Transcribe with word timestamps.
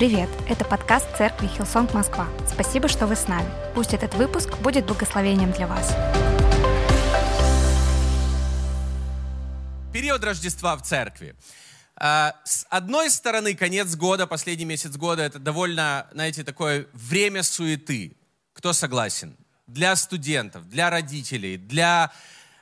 Привет! 0.00 0.30
Это 0.48 0.64
подкаст 0.64 1.14
церкви 1.14 1.46
Хилсонг 1.46 1.92
Москва. 1.92 2.26
Спасибо, 2.50 2.88
что 2.88 3.06
вы 3.06 3.16
с 3.16 3.28
нами. 3.28 3.46
Пусть 3.74 3.92
этот 3.92 4.14
выпуск 4.14 4.56
будет 4.60 4.86
благословением 4.86 5.52
для 5.52 5.66
вас. 5.66 5.94
Период 9.92 10.24
Рождества 10.24 10.74
в 10.76 10.82
церкви. 10.84 11.36
А, 11.96 12.34
с 12.44 12.66
одной 12.70 13.10
стороны, 13.10 13.54
конец 13.54 13.94
года, 13.94 14.26
последний 14.26 14.64
месяц 14.64 14.96
года, 14.96 15.20
это 15.20 15.38
довольно, 15.38 16.06
знаете, 16.12 16.44
такое 16.44 16.86
время 16.94 17.42
суеты. 17.42 18.16
Кто 18.54 18.72
согласен? 18.72 19.36
Для 19.66 19.94
студентов, 19.96 20.66
для 20.66 20.88
родителей, 20.88 21.58
для 21.58 22.10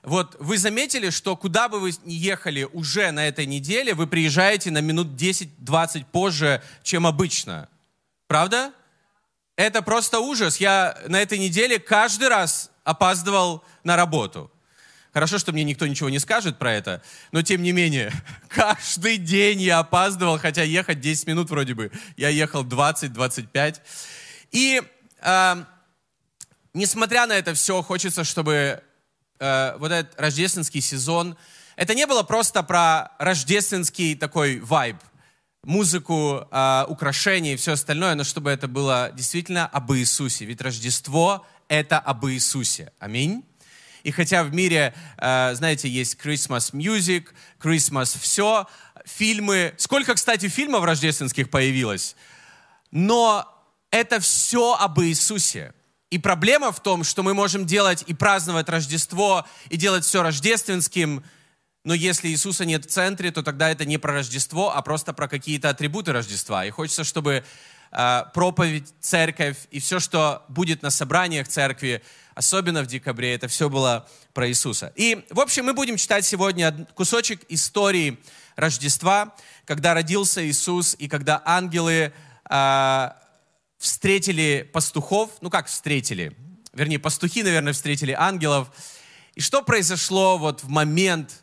вот 0.02 0.36
вы 0.38 0.58
заметили, 0.58 1.10
что 1.10 1.36
куда 1.36 1.68
бы 1.68 1.80
вы 1.80 1.92
ни 2.04 2.14
ехали 2.14 2.64
уже 2.72 3.10
на 3.10 3.26
этой 3.26 3.46
неделе, 3.46 3.94
вы 3.94 4.06
приезжаете 4.06 4.70
на 4.70 4.80
минут 4.80 5.08
10-20 5.08 6.06
позже, 6.12 6.62
чем 6.82 7.06
обычно. 7.06 7.68
Правда? 8.26 8.73
Это 9.56 9.82
просто 9.82 10.20
ужас. 10.20 10.59
Я 10.59 10.96
на 11.09 11.20
этой 11.20 11.38
неделе 11.38 11.78
каждый 11.78 12.28
раз 12.28 12.70
опаздывал 12.84 13.64
на 13.82 13.96
работу. 13.96 14.50
Хорошо, 15.12 15.38
что 15.38 15.52
мне 15.52 15.64
никто 15.64 15.87
ничего 15.87 16.10
не 16.10 16.20
скажет 16.20 16.59
про 16.59 16.73
это, 16.73 17.02
но 17.32 17.42
тем 17.42 17.62
не 17.62 17.73
менее, 17.73 18.12
каждый 18.48 19.16
день 19.16 19.60
я 19.60 19.80
опаздывал, 19.80 20.38
хотя 20.38 20.62
ехать 20.62 21.01
10 21.01 21.26
минут 21.26 21.51
вроде 21.51 21.74
бы. 21.74 21.90
Я 22.16 22.28
ехал 22.28 22.65
20-25. 22.65 23.80
И 24.52 24.80
э, 25.20 25.65
несмотря 26.73 27.26
на 27.26 27.32
это 27.32 27.54
все, 27.54 27.82
хочется, 27.82 28.23
чтобы 28.23 28.82
э, 29.38 29.77
вот 29.78 29.92
этот 29.92 30.19
рождественский 30.20 30.80
сезон, 30.80 31.37
это 31.77 31.95
не 31.95 32.06
было 32.06 32.23
просто 32.23 32.62
про 32.62 33.12
рождественский 33.19 34.16
такой 34.16 34.60
вайб, 34.60 34.96
музыку, 35.62 36.48
э, 36.51 36.84
украшения 36.88 37.55
и 37.55 37.56
все 37.56 37.73
остальное, 37.73 38.15
но 38.15 38.24
чтобы 38.24 38.51
это 38.51 38.69
было 38.69 39.10
действительно 39.15 39.66
об 39.66 39.93
Иисусе. 39.93 40.45
Ведь 40.45 40.60
Рождество— 40.60 41.46
это 41.68 41.99
об 41.99 42.27
Иисусе. 42.27 42.93
Аминь. 42.99 43.45
И 44.02 44.10
хотя 44.10 44.45
в 44.45 44.54
мире, 44.54 44.95
э, 45.18 45.55
знаете, 45.55 45.88
есть 45.88 46.16
Christmas 46.23 46.73
music, 46.73 47.29
Christmas 47.60 48.18
все, 48.18 48.66
фильмы... 49.05 49.74
Сколько, 49.77 50.15
кстати, 50.15 50.49
фильмов 50.49 50.84
рождественских 50.84 51.51
появилось? 51.51 52.16
Но 52.90 53.46
это 53.90 54.21
все 54.21 54.74
об 54.74 55.01
Иисусе. 55.01 55.74
И 56.10 56.18
проблема 56.18 56.73
в 56.73 56.80
том, 56.80 57.04
что 57.04 57.23
мы 57.23 57.34
можем 57.34 57.66
делать 57.66 58.02
и 58.06 58.14
праздновать 58.14 58.68
Рождество, 58.68 59.46
и 59.68 59.76
делать 59.76 60.04
все 60.04 60.23
рождественским, 60.23 61.23
но 61.84 61.92
если 61.95 62.28
Иисуса 62.28 62.65
нет 62.65 62.87
в 62.87 62.88
центре, 62.88 63.30
то 63.30 63.42
тогда 63.42 63.70
это 63.70 63.84
не 63.84 63.98
про 63.98 64.12
Рождество, 64.12 64.75
а 64.75 64.81
просто 64.82 65.12
про 65.12 65.28
какие-то 65.28 65.69
атрибуты 65.69 66.12
Рождества. 66.12 66.65
И 66.65 66.70
хочется, 66.70 67.04
чтобы 67.04 67.44
э, 67.92 68.22
проповедь, 68.32 68.92
церковь 69.00 69.56
и 69.70 69.81
все, 69.81 70.00
что 70.00 70.44
будет 70.48 70.82
на 70.82 70.91
собраниях 70.91 71.47
церкви, 71.47 72.03
особенно 72.34 72.82
в 72.82 72.87
декабре, 72.87 73.34
это 73.34 73.48
все 73.48 73.69
было 73.69 74.09
про 74.32 74.48
Иисуса. 74.48 74.93
И, 74.97 75.25
в 75.28 75.41
общем, 75.41 75.66
мы 75.66 75.75
будем 75.75 75.97
читать 75.97 76.25
сегодня 76.25 76.87
кусочек 76.94 77.43
истории 77.50 78.19
Рождества, 78.56 79.34
когда 79.66 79.93
родился 79.93 80.47
Иисус 80.47 80.97
и 80.98 81.06
когда 81.06 81.43
ангелы 81.44 82.12
э, 82.48 83.10
встретили 83.78 84.69
пастухов, 84.72 85.31
ну 85.41 85.50
как 85.50 85.69
встретили, 85.69 86.37
вернее, 86.72 86.98
пастухи, 86.98 87.43
наверное, 87.43 87.72
встретили 87.72 88.12
ангелов. 88.12 88.69
И 89.34 89.41
что 89.41 89.62
произошло 89.62 90.37
вот 90.37 90.62
в 90.62 90.69
момент 90.69 91.43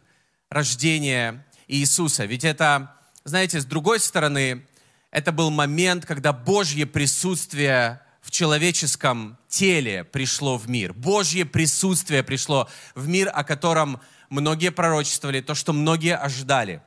рождения 0.50 1.45
Иисуса? 1.67 2.25
Ведь 2.25 2.44
это, 2.44 2.95
знаете, 3.23 3.59
с 3.61 3.66
другой 3.66 4.00
стороны, 4.00 4.66
это 5.11 5.31
был 5.31 5.50
момент, 5.50 6.06
когда 6.06 6.33
Божье 6.33 6.86
присутствие 6.86 8.02
в 8.22 8.31
человеческом 8.31 9.38
теле 9.47 10.03
пришло 10.03 10.58
в 10.58 10.69
мир. 10.69 10.94
Божье 10.94 11.46
присутствие 11.46 12.23
пришло 12.23 12.67
в 12.96 13.07
мир, 13.07 13.31
о 13.34 13.44
котором 13.44 14.02
многие 14.29 14.72
пророчествовали, 14.72 15.41
то, 15.41 15.56
что 15.56 15.73
многие 15.73 16.17
ожидали. 16.17 16.81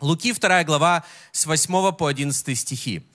Луки 0.00 0.32
2 0.32 0.64
глава 0.64 1.04
с 1.32 1.46
8 1.46 1.92
по 1.92 2.06
11 2.08 2.58
стихи. 2.58 3.06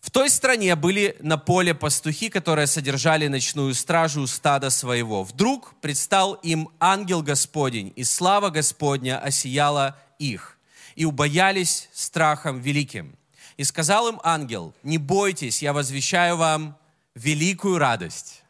В 0.00 0.10
той 0.10 0.30
стране 0.30 0.74
были 0.76 1.16
на 1.20 1.36
поле 1.36 1.74
пастухи, 1.74 2.30
которые 2.30 2.66
содержали 2.66 3.28
ночную 3.28 3.74
стражу 3.74 4.26
стада 4.26 4.70
своего. 4.70 5.24
Вдруг 5.24 5.74
предстал 5.80 6.34
им 6.34 6.70
ангел 6.80 7.22
Господень, 7.22 7.92
и 7.96 8.04
слава 8.04 8.48
Господня 8.48 9.18
осияла 9.18 9.98
их, 10.18 10.58
и 10.96 11.04
убоялись 11.04 11.90
страхом 11.92 12.60
великим. 12.60 13.14
И 13.58 13.64
сказал 13.64 14.08
им 14.08 14.20
ангел, 14.24 14.72
не 14.82 14.96
бойтесь, 14.96 15.60
я 15.60 15.74
возвещаю 15.74 16.38
вам 16.38 16.78
великую 17.14 17.76
радость. 17.76 18.42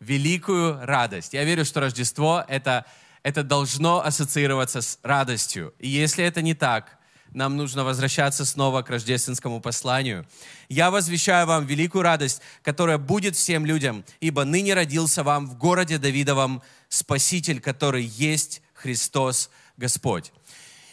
Великую 0.00 0.78
радость. 0.84 1.34
Я 1.34 1.44
верю, 1.44 1.66
что 1.66 1.80
Рождество 1.80 2.42
это, 2.48 2.86
это 3.22 3.42
должно 3.42 4.02
ассоциироваться 4.02 4.80
с 4.80 4.98
радостью. 5.02 5.74
И 5.78 5.88
если 5.88 6.24
это 6.24 6.40
не 6.40 6.54
так, 6.54 6.95
нам 7.32 7.56
нужно 7.56 7.84
возвращаться 7.84 8.44
снова 8.44 8.82
к 8.82 8.90
рождественскому 8.90 9.60
посланию. 9.60 10.26
«Я 10.68 10.90
возвещаю 10.90 11.46
вам 11.46 11.66
великую 11.66 12.02
радость, 12.02 12.40
которая 12.62 12.98
будет 12.98 13.36
всем 13.36 13.66
людям, 13.66 14.04
ибо 14.20 14.44
ныне 14.44 14.74
родился 14.74 15.22
вам 15.22 15.46
в 15.46 15.56
городе 15.56 15.98
Давидовом 15.98 16.62
Спаситель, 16.88 17.60
который 17.60 18.04
есть 18.04 18.62
Христос 18.74 19.50
Господь». 19.76 20.32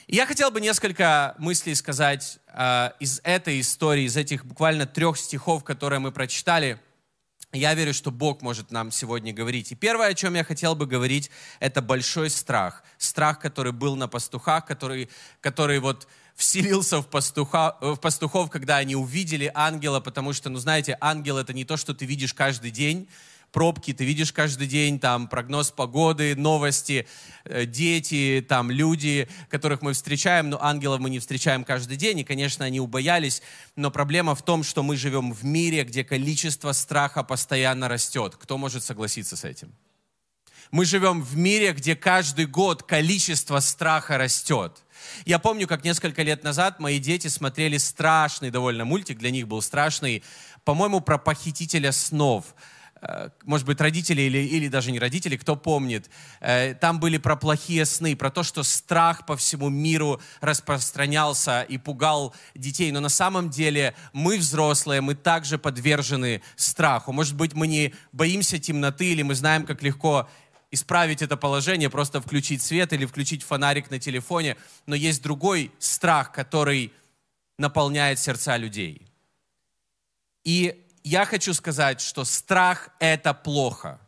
Я 0.07 0.25
хотел 0.25 0.51
бы 0.51 0.59
несколько 0.59 1.33
мыслей 1.37 1.75
сказать 1.75 2.39
э, 2.47 2.91
из 2.99 3.21
этой 3.23 3.61
истории, 3.61 4.03
из 4.03 4.17
этих 4.17 4.45
буквально 4.45 4.85
трех 4.85 5.17
стихов, 5.17 5.63
которые 5.63 5.99
мы 5.99 6.11
прочитали. 6.11 6.77
Я 7.53 7.73
верю, 7.73 7.93
что 7.93 8.11
Бог 8.11 8.41
может 8.41 8.71
нам 8.71 8.91
сегодня 8.91 9.31
говорить. 9.31 9.71
И 9.71 9.75
первое, 9.75 10.07
о 10.07 10.13
чем 10.13 10.33
я 10.33 10.43
хотел 10.43 10.75
бы 10.75 10.87
говорить, 10.87 11.29
это 11.59 11.81
большой 11.81 12.29
страх. 12.29 12.83
Страх, 12.97 13.39
который 13.39 13.71
был 13.71 13.95
на 13.95 14.07
пастухах, 14.07 14.65
который, 14.65 15.07
который 15.39 15.79
вот 15.79 16.07
вселился 16.35 17.01
в, 17.01 17.07
пастуха, 17.07 17.77
в 17.81 17.97
пастухов, 17.97 18.49
когда 18.49 18.77
они 18.77 18.95
увидели 18.95 19.51
ангела, 19.53 19.99
потому 19.99 20.33
что, 20.33 20.49
ну 20.49 20.57
знаете, 20.57 20.97
ангел 20.99 21.37
это 21.37 21.53
не 21.53 21.65
то, 21.65 21.77
что 21.77 21.93
ты 21.93 22.05
видишь 22.05 22.33
каждый 22.33 22.71
день, 22.71 23.07
пробки 23.53 23.93
ты 23.93 24.03
видишь 24.03 24.33
каждый 24.33 24.67
день, 24.67 24.99
там 24.99 25.27
прогноз 25.27 25.71
погоды, 25.71 26.35
новости, 26.35 27.07
э, 27.45 27.65
дети, 27.65 28.43
там 28.47 28.71
люди, 28.71 29.29
которых 29.47 29.81
мы 29.81 29.93
встречаем, 29.93 30.49
но 30.49 30.61
ангелов 30.61 30.99
мы 30.99 31.09
не 31.09 31.19
встречаем 31.19 31.63
каждый 31.63 31.95
день, 31.95 32.19
и, 32.19 32.23
конечно, 32.23 32.65
они 32.65 32.79
убоялись, 32.79 33.41
но 33.75 33.91
проблема 33.91 34.33
в 34.35 34.41
том, 34.41 34.63
что 34.63 34.81
мы 34.81 34.97
живем 34.97 35.31
в 35.31 35.45
мире, 35.45 35.83
где 35.83 36.03
количество 36.03 36.71
страха 36.73 37.23
постоянно 37.23 37.87
растет. 37.87 38.35
Кто 38.37 38.57
может 38.57 38.83
согласиться 38.83 39.37
с 39.37 39.43
этим? 39.43 39.71
Мы 40.71 40.85
живем 40.85 41.21
в 41.21 41.37
мире, 41.37 41.73
где 41.73 41.95
каждый 41.95 42.47
год 42.47 42.81
количество 42.81 43.59
страха 43.59 44.17
растет. 44.17 44.83
Я 45.25 45.39
помню, 45.39 45.67
как 45.67 45.83
несколько 45.83 46.23
лет 46.23 46.43
назад 46.43 46.79
мои 46.79 46.99
дети 46.99 47.27
смотрели 47.27 47.77
страшный 47.77 48.51
довольно 48.51 48.85
мультик, 48.85 49.17
для 49.17 49.31
них 49.31 49.47
был 49.47 49.61
страшный, 49.61 50.23
по-моему, 50.63 51.01
про 51.01 51.17
похитителя 51.17 51.91
снов 51.91 52.55
э, 53.01 53.29
может 53.43 53.67
быть, 53.67 53.81
родители 53.81 54.21
или, 54.21 54.37
или 54.37 54.67
даже 54.69 54.91
не 54.91 54.99
родители, 54.99 55.35
кто 55.35 55.55
помнит, 55.55 56.09
э, 56.39 56.73
там 56.75 56.99
были 56.99 57.17
про 57.17 57.35
плохие 57.35 57.85
сны, 57.85 58.15
про 58.15 58.31
то, 58.31 58.43
что 58.43 58.63
страх 58.63 59.25
по 59.25 59.35
всему 59.35 59.69
миру 59.69 60.21
распространялся 60.39 61.63
и 61.63 61.77
пугал 61.77 62.33
детей. 62.55 62.91
Но 62.91 62.99
на 63.01 63.09
самом 63.09 63.49
деле 63.49 63.93
мы, 64.13 64.37
взрослые, 64.37 65.01
мы 65.01 65.15
также 65.15 65.57
подвержены 65.57 66.41
страху. 66.55 67.11
Может 67.11 67.35
быть, 67.35 67.53
мы 67.53 67.67
не 67.67 67.93
боимся 68.11 68.57
темноты 68.57 69.11
или 69.11 69.21
мы 69.21 69.35
знаем, 69.35 69.65
как 69.65 69.83
легко 69.83 70.29
исправить 70.73 71.21
это 71.21 71.37
положение, 71.37 71.89
просто 71.89 72.19
включить 72.19 72.61
свет 72.61 72.93
или 72.93 73.05
включить 73.05 73.43
фонарик 73.43 73.91
на 73.91 73.99
телефоне. 73.99 74.57
Но 74.87 74.95
есть 74.95 75.21
другой 75.21 75.71
страх, 75.79 76.31
который 76.31 76.91
наполняет 77.57 78.19
сердца 78.19 78.57
людей. 78.57 79.07
И 80.43 80.83
я 81.03 81.25
хочу 81.25 81.53
сказать, 81.53 82.01
что 82.01 82.25
страх– 82.25 82.89
это 82.99 83.33
плохо. 83.33 83.99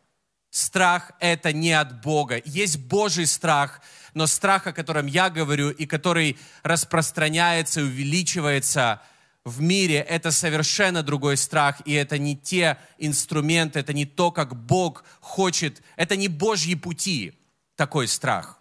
Страх– 0.50 1.12
это 1.20 1.54
не 1.54 1.72
от 1.74 2.02
Бога. 2.02 2.42
Есть 2.46 2.80
Божий 2.80 3.28
страх, 3.28 3.82
но 4.14 4.26
страх, 4.26 4.66
о 4.68 4.74
котором 4.74 5.06
я 5.06 5.30
говорю, 5.30 5.70
и 5.70 5.86
который 5.86 6.38
распространяется 6.64 7.82
и 7.82 7.84
увеличивается– 7.84 9.02
в 9.46 9.62
мире, 9.62 9.98
это 10.00 10.32
совершенно 10.32 11.04
другой 11.04 11.38
страх, 11.38 11.82
и 11.86 11.94
это 11.94 12.18
не 12.18 12.36
те 12.36 12.78
инструменты, 12.98 13.80
это 13.80 13.94
не 13.94 14.06
то, 14.06 14.32
как 14.32 14.56
Бог 14.56 15.04
хочет, 15.22 15.84
это 15.96 16.16
не 16.16 16.28
Божьи 16.28 16.74
пути, 16.74 17.34
такой 17.76 18.08
страх, 18.08 18.60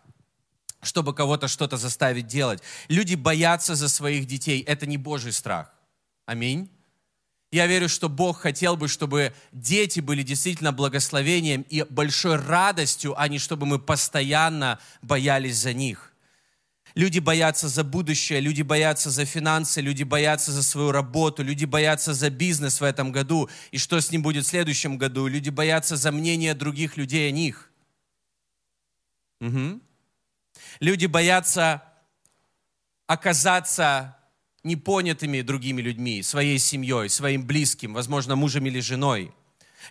чтобы 0.83 1.15
кого-то 1.15 1.49
что-то 1.49 1.79
заставить 1.79 2.27
делать. 2.27 2.63
Люди 2.89 3.15
боятся 3.15 3.75
за 3.75 3.89
своих 3.89 4.27
детей, 4.27 4.61
это 4.61 4.85
не 4.85 4.99
Божий 4.99 5.33
страх. 5.33 5.73
Аминь. 6.27 6.71
Я 7.51 7.67
верю, 7.67 7.89
что 7.89 8.09
Бог 8.09 8.41
хотел 8.41 8.77
бы, 8.77 8.89
чтобы 8.89 9.33
дети 9.53 10.01
были 10.01 10.23
действительно 10.23 10.73
благословением 10.73 11.63
и 11.71 11.85
большой 11.85 12.37
радостью, 12.37 13.19
а 13.19 13.29
не 13.29 13.39
чтобы 13.39 13.65
мы 13.65 13.79
постоянно 13.79 14.81
боялись 15.03 15.57
за 15.57 15.73
них. 15.73 16.14
Люди 16.95 17.19
боятся 17.19 17.69
за 17.69 17.83
будущее, 17.83 18.41
люди 18.41 18.63
боятся 18.63 19.11
за 19.11 19.25
финансы, 19.25 19.81
люди 19.81 20.05
боятся 20.05 20.53
за 20.53 20.63
свою 20.63 20.93
работу, 20.93 21.43
люди 21.43 21.65
боятся 21.65 22.15
за 22.15 22.31
бизнес 22.31 22.81
в 22.81 22.85
этом 22.85 23.11
году 23.11 23.51
и 23.73 23.79
что 23.79 24.01
с 24.01 24.13
ним 24.13 24.23
будет 24.23 24.45
в 24.45 24.49
следующем 24.49 24.97
году. 24.97 25.27
Люди 25.27 25.51
боятся 25.51 25.97
за 25.97 26.13
мнение 26.13 26.55
других 26.55 26.97
людей 26.97 27.29
о 27.29 27.33
них. 27.33 27.71
Угу. 29.41 29.81
Люди 30.79 31.07
боятся 31.07 31.83
оказаться 33.09 34.17
непонятыми 34.63 35.43
другими 35.43 35.83
людьми, 35.83 36.23
своей 36.23 36.61
семьей, 36.61 37.09
своим 37.09 37.45
близким, 37.45 37.93
возможно, 37.93 38.37
мужем 38.37 38.67
или 38.67 38.79
женой. 38.79 39.35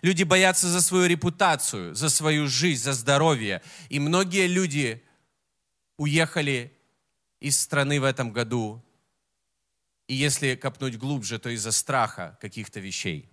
Люди 0.00 0.22
боятся 0.22 0.68
за 0.68 0.80
свою 0.80 1.06
репутацию, 1.06 1.94
за 1.94 2.08
свою 2.08 2.48
жизнь, 2.48 2.82
за 2.82 2.94
здоровье. 2.94 3.62
И 3.90 4.00
многие 4.00 4.46
люди 4.46 5.02
уехали 5.96 6.73
из 7.44 7.60
страны 7.60 8.00
в 8.00 8.04
этом 8.04 8.32
году. 8.32 8.82
И 10.08 10.14
если 10.14 10.54
копнуть 10.54 10.96
глубже, 10.96 11.38
то 11.38 11.50
из-за 11.50 11.72
страха 11.72 12.38
каких-то 12.40 12.80
вещей. 12.80 13.28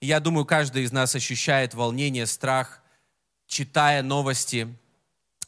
Я 0.00 0.20
думаю, 0.20 0.46
каждый 0.46 0.84
из 0.84 0.92
нас 0.92 1.14
ощущает 1.14 1.74
волнение, 1.74 2.26
страх, 2.26 2.82
читая 3.46 4.02
новости, 4.02 4.74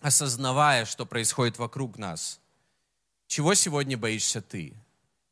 осознавая, 0.03 0.85
что 0.85 1.07
происходит 1.07 1.59
вокруг 1.59 1.97
нас. 1.97 2.41
Чего 3.27 3.55
сегодня 3.55 3.97
боишься 3.97 4.43
ты? 4.43 4.75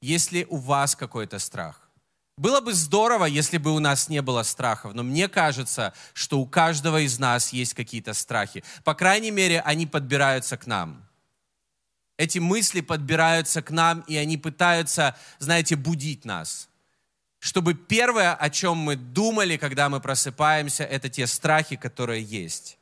Есть 0.00 0.32
ли 0.32 0.46
у 0.48 0.56
вас 0.56 0.96
какой-то 0.96 1.38
страх? 1.38 1.90
Было 2.38 2.62
бы 2.62 2.72
здорово, 2.72 3.26
если 3.26 3.58
бы 3.58 3.74
у 3.74 3.80
нас 3.80 4.08
не 4.08 4.22
было 4.22 4.44
страхов, 4.44 4.94
но 4.94 5.02
мне 5.02 5.28
кажется, 5.28 5.92
что 6.14 6.40
у 6.40 6.46
каждого 6.46 7.02
из 7.02 7.18
нас 7.18 7.52
есть 7.52 7.74
какие-то 7.74 8.14
страхи. 8.14 8.64
По 8.82 8.94
крайней 8.94 9.30
мере, 9.30 9.60
они 9.60 9.86
подбираются 9.86 10.56
к 10.56 10.66
нам. 10.66 11.07
Эти 12.18 12.40
мысли 12.40 12.80
подбираются 12.80 13.62
к 13.62 13.70
нам, 13.70 14.00
и 14.00 14.16
они 14.16 14.36
пытаются, 14.36 15.16
знаете, 15.38 15.76
будить 15.76 16.24
нас. 16.24 16.68
Чтобы 17.38 17.74
первое, 17.74 18.34
о 18.34 18.50
чем 18.50 18.76
мы 18.76 18.96
думали, 18.96 19.56
когда 19.56 19.88
мы 19.88 20.00
просыпаемся, 20.00 20.82
это 20.82 21.08
те 21.08 21.28
страхи, 21.28 21.76
которые 21.76 22.22
есть. 22.22 22.76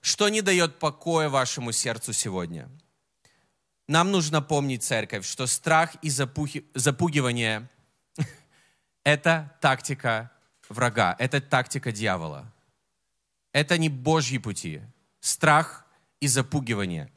Что 0.00 0.28
не 0.28 0.42
дает 0.42 0.80
покоя 0.80 1.28
вашему 1.28 1.70
сердцу 1.70 2.12
сегодня? 2.12 2.68
Нам 3.86 4.10
нужно 4.10 4.42
помнить, 4.42 4.82
церковь, 4.82 5.24
что 5.24 5.46
страх 5.46 5.94
и 6.02 6.10
запухи, 6.10 6.64
запугивание– 6.74 7.68
это 9.04 9.56
тактика 9.60 10.32
врага, 10.68 11.14
это 11.20 11.40
тактика 11.40 11.92
дьявола. 11.92 12.52
Это 13.52 13.78
не 13.78 13.88
Божьи 13.88 14.38
пути. 14.38 14.82
Страх 15.20 15.86
и 16.18 16.26
запугивание. 16.26 17.12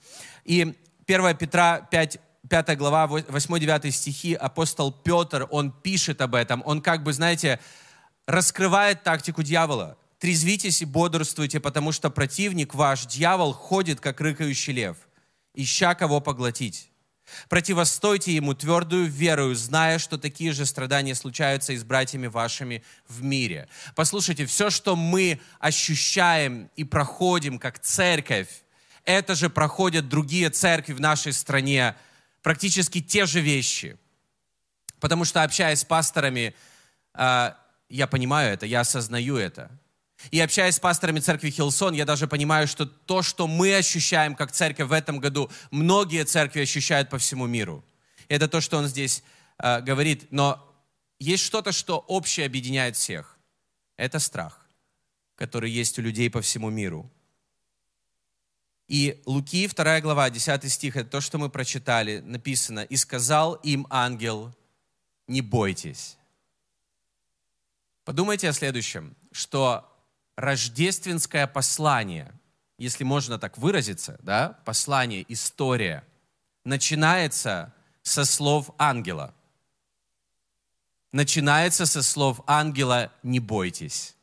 И 0.45 0.77
1 1.09 1.38
Петра 1.38 1.88
5, 1.89 2.19
5 2.47 2.77
глава, 2.77 3.06
8-9 3.07 3.89
стихи, 3.89 4.35
апостол 4.35 4.91
Петр, 4.91 5.47
он 5.50 5.71
пишет 5.71 6.21
об 6.21 6.35
этом. 6.35 6.61
Он 6.67 6.83
как 6.83 7.01
бы, 7.01 7.13
знаете, 7.13 7.59
раскрывает 8.27 9.01
тактику 9.01 9.41
дьявола. 9.41 9.97
«Трезвитесь 10.19 10.83
и 10.83 10.85
бодрствуйте, 10.85 11.59
потому 11.59 11.94
что 11.94 12.11
противник 12.11 12.75
ваш, 12.75 13.07
дьявол, 13.07 13.53
ходит, 13.53 14.00
как 14.01 14.21
рыкающий 14.21 14.73
лев, 14.73 14.97
ища 15.56 15.95
кого 15.95 16.21
поглотить. 16.21 16.91
Противостойте 17.47 18.35
ему 18.35 18.53
твердую 18.53 19.07
верою, 19.07 19.56
зная, 19.56 19.97
что 19.97 20.19
такие 20.19 20.51
же 20.51 20.67
страдания 20.67 21.15
случаются 21.15 21.73
и 21.73 21.77
с 21.77 21.83
братьями 21.83 22.27
вашими 22.27 22.83
в 23.07 23.23
мире». 23.23 23.67
Послушайте, 23.95 24.45
все, 24.45 24.69
что 24.69 24.95
мы 24.95 25.39
ощущаем 25.59 26.69
и 26.75 26.83
проходим 26.83 27.57
как 27.57 27.79
церковь, 27.79 28.50
это 29.09 29.33
же 29.33 29.50
проходят 29.50 30.07
другие 30.07 30.51
церкви 30.51 30.94
в 30.94 31.01
нашей 31.01 31.33
стране, 31.33 31.95
практически 32.44 33.01
те 33.01 33.25
же 33.25 33.41
вещи. 33.41 33.97
Потому 35.00 35.25
что, 35.25 35.41
общаясь 35.41 35.79
с 35.79 35.83
пасторами, 35.83 36.53
а, 37.15 37.57
я 37.89 38.06
понимаю 38.06 38.53
это, 38.53 38.67
я 38.67 38.81
осознаю 38.81 39.35
это. 39.38 39.71
И 40.29 40.39
общаясь 40.39 40.75
с 40.75 40.79
пасторами 40.79 41.21
церкви 41.21 41.50
Хилсон, 41.50 41.95
я 41.95 42.06
даже 42.06 42.27
понимаю, 42.27 42.67
что 42.67 42.85
то, 42.85 43.23
что 43.23 43.47
мы 43.47 43.75
ощущаем 43.75 44.35
как 44.35 44.51
церковь 44.51 44.89
в 44.89 44.94
этом 44.94 45.17
году, 45.19 45.50
многие 45.71 46.23
церкви 46.23 46.61
ощущают 46.61 47.09
по 47.09 47.17
всему 47.17 47.47
миру. 47.47 47.83
Это 48.27 48.47
то, 48.47 48.61
что 48.61 48.77
он 48.77 48.85
здесь 48.85 49.23
э, 49.57 49.81
говорит. 49.81 50.27
Но 50.29 50.63
есть 51.17 51.44
что-то, 51.44 51.71
что 51.71 51.97
общее 51.97 52.45
объединяет 52.45 52.95
всех. 52.95 53.39
Это 53.97 54.19
страх, 54.19 54.67
который 55.35 55.71
есть 55.71 55.97
у 55.97 56.03
людей 56.03 56.29
по 56.29 56.41
всему 56.41 56.69
миру. 56.69 57.09
И 58.89 59.21
Луки, 59.27 59.68
2 59.68 60.01
глава, 60.01 60.31
10 60.31 60.71
стих, 60.71 60.95
это 60.95 61.07
то, 61.07 61.21
что 61.21 61.38
мы 61.38 61.51
прочитали, 61.51 62.21
написано, 62.21 62.80
«И 62.80 62.97
сказал 62.97 63.53
им 63.53 63.86
ангел, 63.91 64.51
не 65.27 65.41
бойтесь». 65.41 66.18
Подумайте 68.03 68.50
о 68.50 68.53
следующем, 68.53 69.15
что 69.31 69.88
рождественское 70.36 71.45
послание, 71.45 72.33
если 72.80 73.03
можно 73.03 73.38
так 73.38 73.59
выразиться, 73.59 74.18
да, 74.24 74.59
послание, 74.65 75.24
история, 75.27 76.03
начинается 76.63 77.71
со 78.01 78.25
слов 78.25 78.71
ангела. 78.80 79.35
Начинается 81.12 81.85
со 81.85 82.01
слов 82.01 82.42
ангела 82.47 83.12
«не 83.21 83.39
бойтесь». 83.39 84.15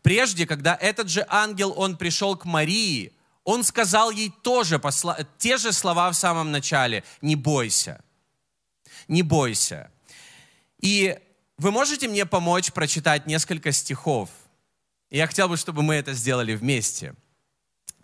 Прежде, 0.00 0.46
когда 0.46 0.76
этот 0.76 1.08
же 1.08 1.26
ангел, 1.28 1.74
он 1.76 1.96
пришел 1.96 2.36
к 2.36 2.44
Марии, 2.44 3.12
он 3.44 3.64
сказал 3.64 4.10
ей 4.10 4.32
тоже 4.42 4.78
посла... 4.78 5.18
те 5.38 5.56
же 5.58 5.72
слова 5.72 6.10
в 6.10 6.14
самом 6.14 6.50
начале. 6.50 7.04
Не 7.20 7.36
бойся. 7.36 8.02
Не 9.08 9.22
бойся. 9.22 9.90
И 10.80 11.18
вы 11.58 11.70
можете 11.70 12.08
мне 12.08 12.26
помочь 12.26 12.72
прочитать 12.72 13.26
несколько 13.26 13.72
стихов? 13.72 14.30
Я 15.10 15.26
хотел 15.26 15.48
бы, 15.48 15.56
чтобы 15.56 15.82
мы 15.82 15.94
это 15.96 16.12
сделали 16.12 16.54
вместе. 16.54 17.14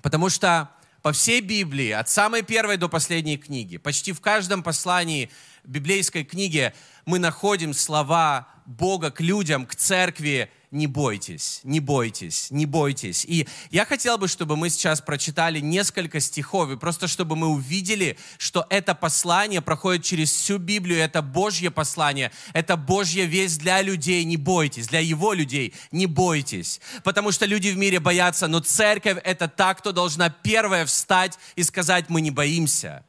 Потому 0.03 0.29
что 0.29 0.71
по 1.03 1.13
всей 1.13 1.41
Библии, 1.41 1.91
от 1.91 2.09
самой 2.09 2.43
первой 2.43 2.77
до 2.77 2.89
последней 2.89 3.39
книги, 3.39 3.79
почти 3.79 4.13
в 4.13 4.21
каждом 4.21 4.63
послании 4.63 5.31
библейской 5.65 6.25
книге 6.25 6.75
мы 7.07 7.19
находим 7.19 7.73
слова 7.73 8.49
Бога 8.67 9.11
к 9.11 9.21
людям, 9.21 9.67
к 9.67 9.75
церкви, 9.75 10.51
не 10.71 10.87
бойтесь, 10.87 11.61
не 11.65 11.81
бойтесь, 11.81 12.51
не 12.51 12.67
бойтесь. 12.67 13.25
И 13.25 13.49
я 13.71 13.87
хотел 13.87 14.19
бы, 14.19 14.29
чтобы 14.29 14.57
мы 14.57 14.69
сейчас 14.69 15.01
прочитали 15.01 15.61
несколько 15.61 16.21
стихов, 16.21 16.71
и 16.71 16.77
просто 16.77 17.09
чтобы 17.09 17.37
мы 17.37 17.47
увидели, 17.47 18.19
что 18.37 18.67
это 18.69 18.95
послание 18.95 19.63
проходит 19.63 20.05
через 20.05 20.31
всю 20.31 20.59
Библию, 20.59 21.01
это 21.01 21.23
Божье 21.23 21.71
послание, 21.71 22.33
это 22.53 22.77
Божья 22.77 23.25
весть 23.25 23.61
для 23.61 23.81
людей, 23.81 24.25
не 24.25 24.37
бойтесь, 24.37 24.89
для 24.89 25.01
Его 25.01 25.33
людей, 25.33 25.73
не 25.91 26.07
бойтесь. 26.07 26.81
Потому 27.03 27.33
что 27.33 27.47
люди 27.47 27.69
в 27.69 27.79
мире 27.79 27.99
боятся, 27.99 28.47
но 28.47 28.61
церковь 28.61 29.19
это 29.25 29.49
та, 29.49 29.73
кто 29.75 29.93
должна 29.93 30.29
первая 30.29 30.85
встать 30.85 31.39
и 31.57 31.63
сказать, 31.63 32.11
мы 32.11 32.21
не 32.21 32.31
боимся. 32.31 33.05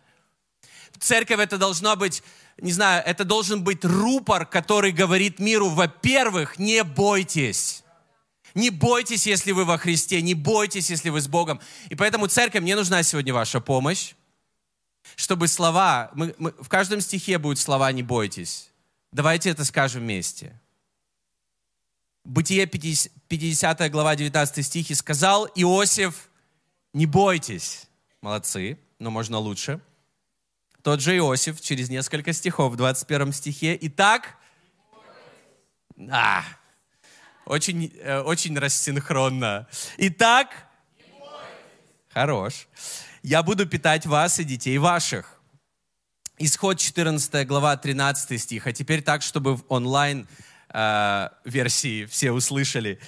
Церковь 0.98 1.40
это 1.40 1.58
должна 1.58 1.96
быть 1.96 2.24
не 2.62 2.72
знаю, 2.72 3.04
это 3.06 3.24
должен 3.26 3.64
быть 3.64 3.84
рупор, 3.84 4.46
который 4.46 4.92
говорит 4.92 5.40
миру, 5.40 5.70
во-первых, 5.70 6.60
не 6.60 6.84
бойтесь. 6.84 7.84
Не 8.56 8.70
бойтесь, 8.70 9.28
если 9.28 9.52
вы 9.52 9.66
во 9.66 9.78
Христе, 9.78 10.22
не 10.22 10.34
бойтесь, 10.34 10.90
если 10.90 11.10
вы 11.10 11.22
с 11.22 11.28
Богом. 11.28 11.62
И 11.90 11.96
поэтому, 11.96 12.28
церковь, 12.28 12.62
мне 12.62 12.76
нужна 12.76 13.04
сегодня 13.04 13.34
ваша 13.34 13.62
помощь, 13.62 14.14
чтобы 15.16 15.48
слова, 15.48 16.12
мы, 16.14 16.36
мы, 16.38 16.52
в 16.60 16.68
каждом 16.68 17.02
стихе 17.02 17.38
будут 17.38 17.60
слова 17.60 17.92
«не 17.92 18.04
бойтесь». 18.04 18.70
Давайте 19.12 19.50
это 19.50 19.66
скажем 19.66 20.02
вместе. 20.02 20.60
Бытие 22.24 22.68
50, 22.68 23.12
50 23.28 23.92
глава 23.92 24.16
19 24.16 24.66
стихи 24.66 24.94
сказал 24.94 25.48
Иосиф, 25.56 26.30
не 26.94 27.06
бойтесь. 27.06 27.88
Молодцы, 28.22 28.78
но 29.00 29.10
можно 29.10 29.38
лучше. 29.38 29.80
Тот 30.90 31.02
же 31.02 31.16
Иосиф 31.18 31.62
через 31.62 31.88
несколько 31.90 32.34
стихов 32.34 32.74
в 32.74 32.76
21 32.76 33.32
стихе. 33.32 33.78
Итак, 33.80 34.38
а, 36.10 36.44
очень, 37.46 37.94
э, 38.02 38.22
очень 38.22 38.58
рассинхронно. 38.58 39.68
Итак, 39.98 40.50
хорош. 42.12 42.68
Я 43.22 43.44
буду 43.44 43.68
питать 43.68 44.08
вас 44.08 44.40
и 44.40 44.44
детей 44.44 44.80
ваших. 44.80 45.40
Исход 46.40 46.80
14 46.80 47.46
глава 47.46 47.78
13 47.78 48.42
стих. 48.42 48.66
А 48.66 48.74
теперь 48.74 49.04
так, 49.04 49.22
чтобы 49.22 49.58
в 49.58 49.66
онлайн 49.70 50.28
э, 50.70 51.30
версии 51.46 52.06
все 52.06 52.32
услышали. 52.32 53.00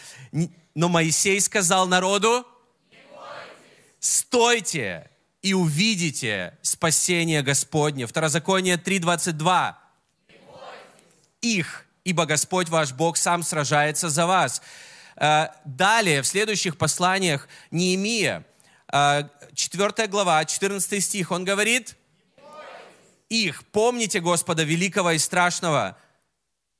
Но 0.75 0.87
Моисей 0.87 1.41
сказал 1.41 1.87
народу, 1.87 2.45
стойте 3.99 5.10
и 5.41 5.53
увидите 5.53 6.57
спасение 6.61 7.41
Господне. 7.41 8.05
Второзаконие 8.05 8.77
3.22. 8.77 9.75
Их, 11.41 11.85
ибо 12.03 12.25
Господь 12.25 12.69
ваш 12.69 12.93
Бог 12.93 13.17
сам 13.17 13.43
сражается 13.43 14.09
за 14.09 14.27
вас. 14.27 14.61
Э, 15.15 15.47
далее, 15.65 16.21
в 16.21 16.27
следующих 16.27 16.77
посланиях 16.77 17.47
Неемия, 17.71 18.45
4 18.91 20.07
глава, 20.07 20.43
14 20.43 21.03
стих, 21.03 21.31
он 21.31 21.45
говорит, 21.45 21.95
их, 23.29 23.63
помните 23.67 24.19
Господа 24.19 24.63
великого 24.63 25.11
и 25.11 25.17
страшного, 25.17 25.97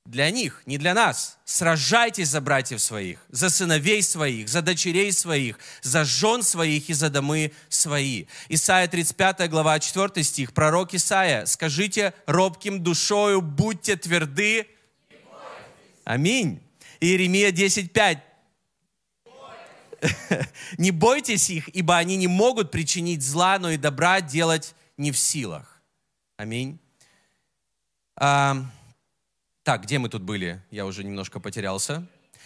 для 0.06 0.30
них, 0.32 0.64
не 0.66 0.78
для 0.78 0.94
нас. 0.94 1.38
Сражайтесь 1.46 2.30
за 2.30 2.42
братьев 2.42 2.82
своих, 2.82 3.20
за 3.30 3.50
сыновей 3.50 4.02
своих, 4.02 4.50
за 4.50 4.62
дочерей 4.62 5.12
своих, 5.12 5.60
за 5.82 6.04
жен 6.04 6.44
своих 6.44 6.90
и 6.90 6.94
за 6.94 7.10
домы 7.10 7.52
свои. 7.70 8.26
Исайя 8.50 8.88
35 8.88 9.50
глава 9.50 9.80
4 9.80 10.24
стих. 10.24 10.54
Пророк 10.54 10.94
Исаия, 10.94 11.46
скажите 11.46 12.14
робким 12.26 12.84
душою, 12.84 13.42
будьте 13.42 13.96
тверды. 13.96 14.68
Аминь. 16.04 16.62
Иеремия 17.00 17.52
10.5. 17.52 18.20
Не 20.78 20.92
бойтесь 20.92 21.50
их, 21.50 21.70
ибо 21.76 21.96
они 21.98 22.18
не 22.18 22.28
могут 22.28 22.72
причинить 22.72 23.22
зла, 23.22 23.60
но 23.60 23.70
и 23.70 23.78
добра 23.78 24.20
делать 24.20 24.74
не 24.98 25.12
в 25.12 25.18
силах. 25.18 25.80
Аминь. 26.38 26.80
Так, 29.64 29.84
где 29.84 30.00
мы 30.00 30.10
тут 30.10 30.24
были? 30.24 30.62
Я 30.72 30.86
уже 30.86 31.04
немножко 31.04 31.40
потерялся. 31.40 32.06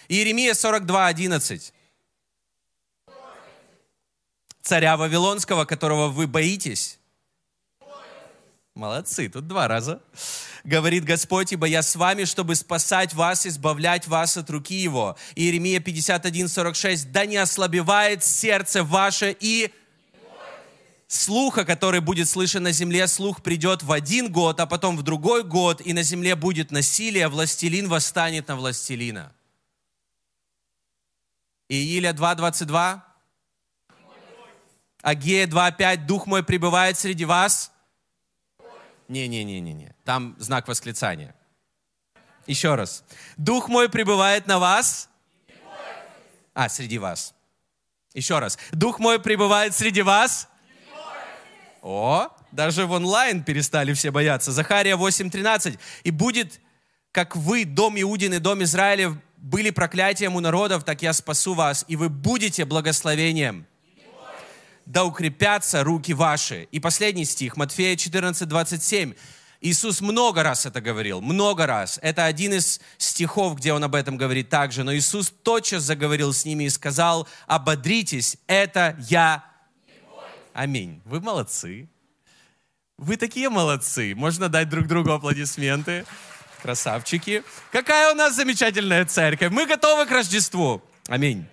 Иеремия 0.10 0.54
42, 0.54 1.08
11. 1.08 1.74
Царя 4.62 4.98
Вавилонского, 4.98 5.66
которого 5.66 6.10
вы 6.10 6.28
боитесь. 6.28 7.00
Молодцы, 8.74 9.30
тут 9.30 9.48
два 9.48 9.70
раза. 9.70 10.02
Говорит 10.66 11.06
Господь, 11.06 11.54
ибо 11.54 11.66
я 11.66 11.82
с 11.82 11.96
вами, 11.96 12.26
чтобы 12.26 12.56
спасать 12.56 13.14
вас, 13.14 13.48
избавлять 13.48 14.08
вас 14.08 14.36
от 14.36 14.50
руки 14.50 14.76
его. 14.76 15.16
Иеремия 15.36 15.80
51, 15.80 16.50
46. 16.50 17.12
Да 17.14 17.26
не 17.26 17.38
ослабевает 17.38 18.26
сердце 18.26 18.84
ваше 18.84 19.38
и 19.40 19.72
слуха, 21.08 21.66
который 21.66 22.02
будет 22.02 22.28
слышен 22.28 22.64
на 22.64 22.72
земле, 22.72 23.08
слух 23.08 23.42
придет 23.42 23.84
в 23.84 23.92
один 23.92 24.32
год, 24.32 24.60
а 24.60 24.66
потом 24.66 24.98
в 24.98 25.04
другой 25.04 25.44
год, 25.44 25.82
и 25.82 25.94
на 25.94 26.04
земле 26.04 26.36
будет 26.36 26.72
насилие, 26.72 27.28
властелин 27.28 27.88
восстанет 27.88 28.48
на 28.48 28.56
властелина. 28.56 29.32
Ииля 31.68 32.12
2.22. 32.12 33.02
Агея 35.02 35.48
2.5. 35.48 36.06
Дух 36.06 36.28
мой 36.28 36.44
пребывает 36.44 36.98
среди 36.98 37.26
вас. 37.26 37.72
Не-не-не-не-не. 39.08 39.96
Там 40.04 40.36
знак 40.40 40.68
восклицания. 40.68 41.36
Еще 42.48 42.76
раз. 42.76 43.04
Дух 43.38 43.68
мой 43.68 43.90
пребывает 43.90 44.48
на 44.48 44.60
вас. 44.60 45.10
А, 46.54 46.70
среди 46.70 46.98
вас. 46.98 47.34
Еще 48.14 48.40
раз. 48.40 48.58
Дух 48.72 49.00
мой 49.00 49.20
пребывает 49.20 49.76
среди 49.76 50.02
вас. 50.02 50.48
О, 51.86 52.30
даже 52.52 52.88
в 52.88 52.94
онлайн 52.94 53.44
перестали 53.44 53.94
все 53.94 54.10
бояться. 54.10 54.52
Захария 54.52 54.98
8.13. 54.98 55.78
«И 56.04 56.10
будет, 56.10 56.60
как 57.12 57.36
вы, 57.36 57.64
дом 57.64 58.02
Иудин 58.02 58.34
и 58.34 58.40
дом 58.40 58.64
Израилев, 58.64 59.14
были 59.38 59.70
проклятием 59.70 60.36
у 60.36 60.40
народов, 60.40 60.84
так 60.84 61.04
я 61.04 61.14
спасу 61.14 61.54
вас, 61.54 61.86
и 61.88 61.96
вы 61.96 62.10
будете 62.10 62.66
благословением. 62.66 63.68
Да 64.88 65.04
укрепятся 65.04 65.84
руки 65.84 66.16
ваши». 66.16 66.68
И 66.72 66.80
последний 66.80 67.24
стих, 67.26 67.56
Матфея 67.56 67.96
14.27. 67.96 69.16
Иисус 69.62 70.02
много 70.02 70.42
раз 70.42 70.66
это 70.66 70.82
говорил, 70.82 71.22
много 71.22 71.68
раз. 71.68 72.00
Это 72.02 72.26
один 72.26 72.54
из 72.54 72.82
стихов, 72.98 73.58
где 73.58 73.74
Он 73.74 73.84
об 73.84 73.94
этом 73.94 74.18
говорит 74.18 74.50
также. 74.50 74.84
Но 74.84 74.92
Иисус 74.96 75.32
тотчас 75.44 75.84
заговорил 75.84 76.34
с 76.34 76.46
ними 76.46 76.64
и 76.64 76.70
сказал, 76.70 77.28
ободритесь, 77.46 78.38
это 78.48 78.98
я 79.08 79.55
Аминь. 80.56 81.02
Вы 81.04 81.20
молодцы. 81.20 81.90
Вы 82.98 83.18
такие 83.18 83.50
молодцы. 83.50 84.16
Можно 84.16 84.48
дать 84.48 84.70
друг 84.70 84.88
другу 84.88 85.12
аплодисменты. 85.12 86.06
Красавчики. 86.62 87.44
Какая 87.74 88.14
у 88.14 88.16
нас 88.16 88.38
замечательная 88.38 89.04
церковь. 89.04 89.52
Мы 89.52 89.66
готовы 89.66 90.06
к 90.06 90.12
Рождеству. 90.12 90.82
Аминь. 91.10 91.46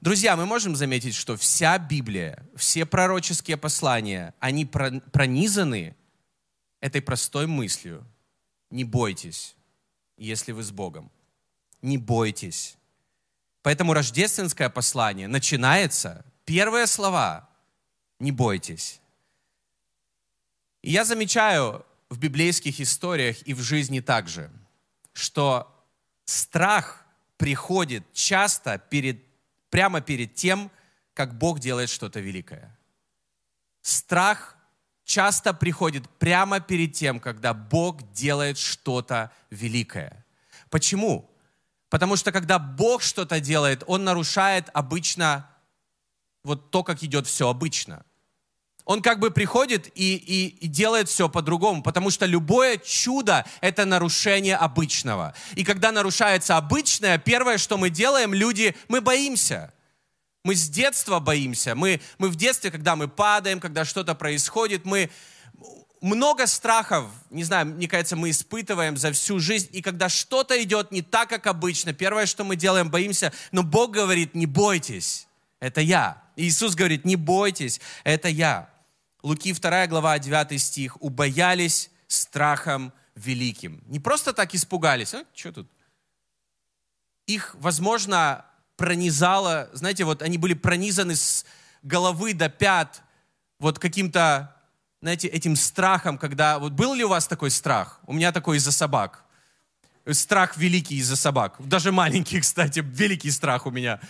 Друзья, 0.00 0.34
мы 0.34 0.44
можем 0.44 0.74
заметить, 0.74 1.14
что 1.14 1.36
вся 1.36 1.78
Библия, 1.78 2.44
все 2.56 2.84
пророческие 2.84 3.56
послания, 3.56 4.34
они 4.40 4.64
пронизаны 4.64 5.94
этой 6.80 7.00
простой 7.00 7.46
мыслью. 7.46 8.04
Не 8.70 8.82
бойтесь, 8.82 9.54
если 10.16 10.50
вы 10.50 10.64
с 10.64 10.72
Богом. 10.72 11.12
Не 11.80 11.96
бойтесь. 11.96 12.76
Поэтому 13.62 13.94
рождественское 13.94 14.68
послание 14.68 15.28
начинается, 15.28 16.24
первые 16.44 16.88
слова 16.88 17.51
не 18.22 18.32
бойтесь. 18.32 19.00
И 20.80 20.90
я 20.90 21.04
замечаю 21.04 21.84
в 22.08 22.18
библейских 22.18 22.80
историях 22.80 23.42
и 23.46 23.52
в 23.54 23.60
жизни 23.60 24.00
также, 24.00 24.50
что 25.12 25.68
страх 26.24 27.04
приходит 27.36 28.04
часто 28.12 28.78
перед, 28.78 29.22
прямо 29.70 30.00
перед 30.00 30.34
тем, 30.34 30.70
как 31.14 31.36
Бог 31.36 31.58
делает 31.58 31.90
что-то 31.90 32.20
великое. 32.20 32.78
Страх 33.82 34.56
часто 35.04 35.52
приходит 35.52 36.08
прямо 36.18 36.60
перед 36.60 36.92
тем, 36.92 37.18
когда 37.20 37.52
Бог 37.52 38.12
делает 38.12 38.56
что-то 38.56 39.32
великое. 39.50 40.24
Почему? 40.70 41.28
Потому 41.90 42.16
что 42.16 42.32
когда 42.32 42.58
Бог 42.58 43.02
что-то 43.02 43.40
делает, 43.40 43.82
Он 43.86 44.04
нарушает 44.04 44.70
обычно 44.72 45.50
вот 46.44 46.70
то, 46.70 46.82
как 46.82 47.02
идет 47.02 47.26
все 47.26 47.48
обычно– 47.48 48.06
он 48.84 49.00
как 49.00 49.20
бы 49.20 49.30
приходит 49.30 49.90
и, 49.94 50.16
и, 50.16 50.46
и 50.48 50.66
делает 50.66 51.08
все 51.08 51.28
по-другому, 51.28 51.82
потому 51.82 52.10
что 52.10 52.26
любое 52.26 52.78
чудо– 52.78 53.44
это 53.60 53.84
нарушение 53.84 54.56
обычного. 54.56 55.34
И 55.54 55.64
когда 55.64 55.92
нарушается 55.92 56.56
обычное, 56.56 57.18
первое, 57.18 57.58
что 57.58 57.78
мы 57.78 57.90
делаем, 57.90 58.34
люди, 58.34 58.74
мы 58.88 59.00
боимся. 59.00 59.72
Мы 60.44 60.56
с 60.56 60.68
детства 60.68 61.20
боимся. 61.20 61.76
Мы, 61.76 62.00
мы 62.18 62.28
в 62.28 62.34
детстве, 62.34 62.72
когда 62.72 62.96
мы 62.96 63.06
падаем, 63.06 63.60
когда 63.60 63.84
что-то 63.84 64.16
происходит, 64.16 64.84
мы 64.84 65.08
много 66.00 66.48
страхов, 66.48 67.08
не 67.30 67.44
знаю, 67.44 67.66
мне 67.66 67.86
кажется, 67.86 68.16
мы 68.16 68.30
испытываем 68.30 68.96
за 68.96 69.12
всю 69.12 69.38
жизнь. 69.38 69.68
И 69.70 69.80
когда 69.80 70.08
что-то 70.08 70.60
идет 70.60 70.90
не 70.90 71.00
так, 71.00 71.28
как 71.28 71.46
обычно, 71.46 71.92
первое, 71.92 72.26
что 72.26 72.42
мы 72.42 72.56
делаем, 72.56 72.90
боимся. 72.90 73.32
Но 73.52 73.62
Бог 73.62 73.92
говорит, 73.92 74.34
не 74.34 74.46
бойтесь, 74.46 75.28
это 75.60 75.80
я. 75.80 76.20
Иисус 76.34 76.74
говорит, 76.74 77.04
не 77.04 77.14
бойтесь, 77.14 77.80
это 78.02 78.28
я. 78.28 78.71
Луки 79.22 79.52
2 79.52 79.86
глава 79.86 80.18
9 80.18 80.60
стих, 80.60 81.00
убоялись 81.00 81.90
страхом 82.08 82.92
великим. 83.14 83.82
Не 83.86 84.00
просто 84.00 84.32
так 84.32 84.54
испугались, 84.54 85.14
а 85.14 85.24
что 85.34 85.52
тут? 85.52 85.70
Их, 87.26 87.54
возможно, 87.58 88.44
пронизало, 88.76 89.70
знаете, 89.72 90.04
вот 90.04 90.22
они 90.22 90.38
были 90.38 90.54
пронизаны 90.54 91.14
с 91.14 91.46
головы 91.82 92.34
до 92.34 92.48
пят 92.48 93.02
вот 93.60 93.78
каким-то, 93.78 94.56
знаете, 95.00 95.28
этим 95.28 95.54
страхом, 95.54 96.18
когда, 96.18 96.58
вот 96.58 96.72
был 96.72 96.94
ли 96.94 97.04
у 97.04 97.08
вас 97.08 97.28
такой 97.28 97.50
страх? 97.52 98.00
У 98.06 98.12
меня 98.12 98.32
такой 98.32 98.56
из-за 98.56 98.72
собак. 98.72 99.24
Страх 100.10 100.56
великий 100.56 100.96
из-за 100.96 101.14
собак. 101.14 101.56
Даже 101.60 101.92
маленький, 101.92 102.40
кстати, 102.40 102.80
великий 102.84 103.30
страх 103.30 103.66
у 103.66 103.70
меня. 103.70 104.00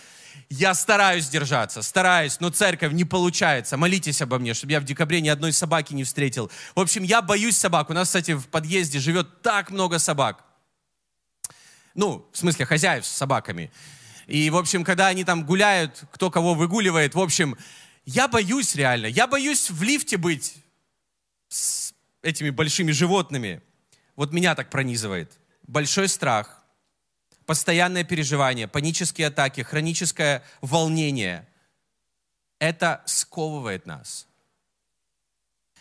Я 0.49 0.73
стараюсь 0.73 1.29
держаться, 1.29 1.81
стараюсь, 1.81 2.39
но 2.39 2.49
церковь 2.49 2.93
не 2.93 3.05
получается. 3.05 3.77
Молитесь 3.77 4.21
обо 4.21 4.39
мне, 4.39 4.53
чтобы 4.53 4.73
я 4.73 4.79
в 4.79 4.83
декабре 4.83 5.21
ни 5.21 5.29
одной 5.29 5.53
собаки 5.53 5.93
не 5.93 6.03
встретил. 6.03 6.51
В 6.75 6.79
общем, 6.79 7.03
я 7.03 7.21
боюсь 7.21 7.57
собак. 7.57 7.89
У 7.89 7.93
нас, 7.93 8.07
кстати, 8.07 8.33
в 8.33 8.47
подъезде 8.47 8.99
живет 8.99 9.41
так 9.41 9.71
много 9.71 9.99
собак. 9.99 10.43
Ну, 11.95 12.27
в 12.31 12.37
смысле, 12.37 12.65
хозяев 12.65 13.05
с 13.05 13.09
собаками. 13.09 13.71
И, 14.27 14.49
в 14.49 14.57
общем, 14.57 14.83
когда 14.83 15.07
они 15.07 15.23
там 15.23 15.45
гуляют, 15.45 16.03
кто 16.11 16.31
кого 16.31 16.53
выгуливает, 16.53 17.15
в 17.15 17.19
общем, 17.19 17.57
я 18.05 18.27
боюсь 18.27 18.75
реально. 18.75 19.07
Я 19.07 19.27
боюсь 19.27 19.69
в 19.69 19.81
лифте 19.83 20.17
быть 20.17 20.55
с 21.49 21.93
этими 22.21 22.49
большими 22.49 22.91
животными. 22.91 23.61
Вот 24.15 24.31
меня 24.31 24.55
так 24.55 24.69
пронизывает. 24.69 25.31
Большой 25.67 26.07
страх– 26.07 26.59
постоянное 27.45 28.03
переживание, 28.03 28.67
панические 28.67 29.27
атаки, 29.27 29.61
хроническое 29.61 30.43
волнение, 30.61 31.47
это 32.59 33.03
сковывает 33.05 33.85
нас. 33.85 34.27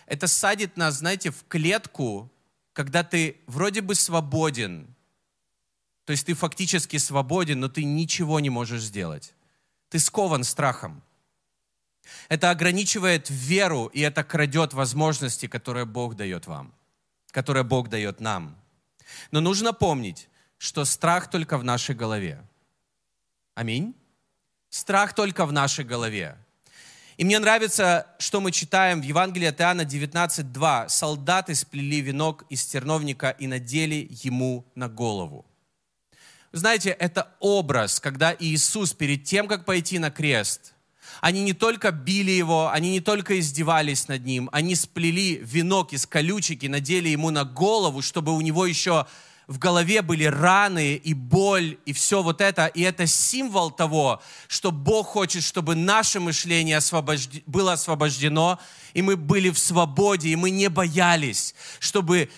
Это 0.06 0.26
садит 0.26 0.76
нас, 0.76 0.96
знаете, 0.96 1.30
в 1.30 1.44
клетку, 1.48 2.30
когда 2.72 3.04
ты 3.04 3.40
вроде 3.46 3.80
бы 3.80 3.94
свободен, 3.94 4.92
то 6.04 6.10
есть 6.10 6.26
ты 6.26 6.34
фактически 6.34 6.96
свободен, 6.96 7.60
но 7.60 7.68
ты 7.68 7.84
ничего 7.84 8.40
не 8.40 8.50
можешь 8.50 8.82
сделать. 8.82 9.34
Ты 9.88 9.98
скован 9.98 10.42
страхом. 10.42 11.02
Это 12.28 12.50
ограничивает 12.50 13.28
веру, 13.30 13.86
и 13.86 14.00
это 14.00 14.24
крадет 14.24 14.72
возможности, 14.72 15.46
которые 15.46 15.84
Бог 15.86 16.16
дает 16.16 16.46
вам, 16.46 16.74
которые 17.30 17.62
Бог 17.62 17.88
дает 17.88 18.20
нам. 18.20 18.56
Но 19.30 19.40
нужно 19.40 19.72
помнить, 19.72 20.28
что 20.62 20.84
страх 20.84 21.28
только 21.28 21.58
в 21.58 21.64
нашей 21.64 21.96
голове. 21.96 22.40
Аминь. 23.56 23.96
Страх 24.70 25.12
только 25.12 25.44
в 25.44 25.52
нашей 25.52 25.84
голове. 25.84 26.36
И 27.16 27.24
мне 27.24 27.40
нравится, 27.40 28.06
что 28.20 28.40
мы 28.40 28.52
читаем 28.52 29.00
в 29.00 29.04
Евангелии 29.04 29.48
от 29.48 29.60
Иоанна 29.60 29.82
19.2. 29.82 30.88
«Солдаты 30.88 31.56
сплели 31.56 32.00
венок 32.00 32.44
из 32.48 32.64
терновника 32.64 33.30
и 33.30 33.48
надели 33.48 34.06
ему 34.22 34.64
на 34.76 34.88
голову». 34.88 35.44
Знаете, 36.52 36.90
это 36.90 37.34
образ, 37.40 37.98
когда 37.98 38.32
Иисус 38.38 38.92
перед 38.92 39.24
тем, 39.24 39.48
как 39.48 39.64
пойти 39.64 39.98
на 39.98 40.12
крест, 40.12 40.74
они 41.20 41.42
не 41.42 41.54
только 41.54 41.90
били 41.90 42.30
его, 42.30 42.70
они 42.70 42.92
не 42.92 43.00
только 43.00 43.40
издевались 43.40 44.06
над 44.06 44.24
ним, 44.24 44.48
они 44.52 44.76
сплели 44.76 45.40
венок 45.42 45.92
из 45.92 46.06
колючек 46.06 46.62
и 46.62 46.68
надели 46.68 47.08
ему 47.08 47.30
на 47.30 47.44
голову, 47.44 48.00
чтобы 48.00 48.32
у 48.32 48.40
него 48.40 48.64
еще 48.64 49.08
в 49.52 49.58
голове 49.58 50.00
были 50.00 50.24
раны 50.24 50.94
и 50.94 51.12
боль, 51.12 51.76
и 51.84 51.92
все 51.92 52.22
вот 52.22 52.40
это. 52.40 52.66
И 52.66 52.80
это 52.80 53.06
символ 53.06 53.70
того, 53.70 54.22
что 54.48 54.72
Бог 54.72 55.08
хочет, 55.08 55.44
чтобы 55.44 55.74
наше 55.74 56.20
мышление 56.20 56.78
освобожд... 56.78 57.30
было 57.44 57.74
освобождено, 57.74 58.58
и 58.94 59.02
мы 59.02 59.16
были 59.16 59.50
в 59.50 59.58
свободе, 59.58 60.30
и 60.30 60.36
мы 60.36 60.48
не 60.48 60.68
боялись, 60.68 61.54
чтобы 61.80 62.30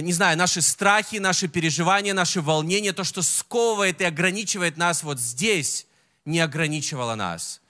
не 0.00 0.12
знаю, 0.12 0.36
наши 0.36 0.60
страхи, 0.60 1.16
наши 1.16 1.48
переживания, 1.48 2.12
наши 2.12 2.42
волнения, 2.42 2.92
то, 2.92 3.04
что 3.04 3.22
сковывает 3.22 4.02
и 4.02 4.04
ограничивает 4.04 4.76
нас 4.76 5.02
вот 5.02 5.18
здесь, 5.18 5.86
не 6.26 6.40
ограничивало 6.40 7.14
нас. 7.14 7.62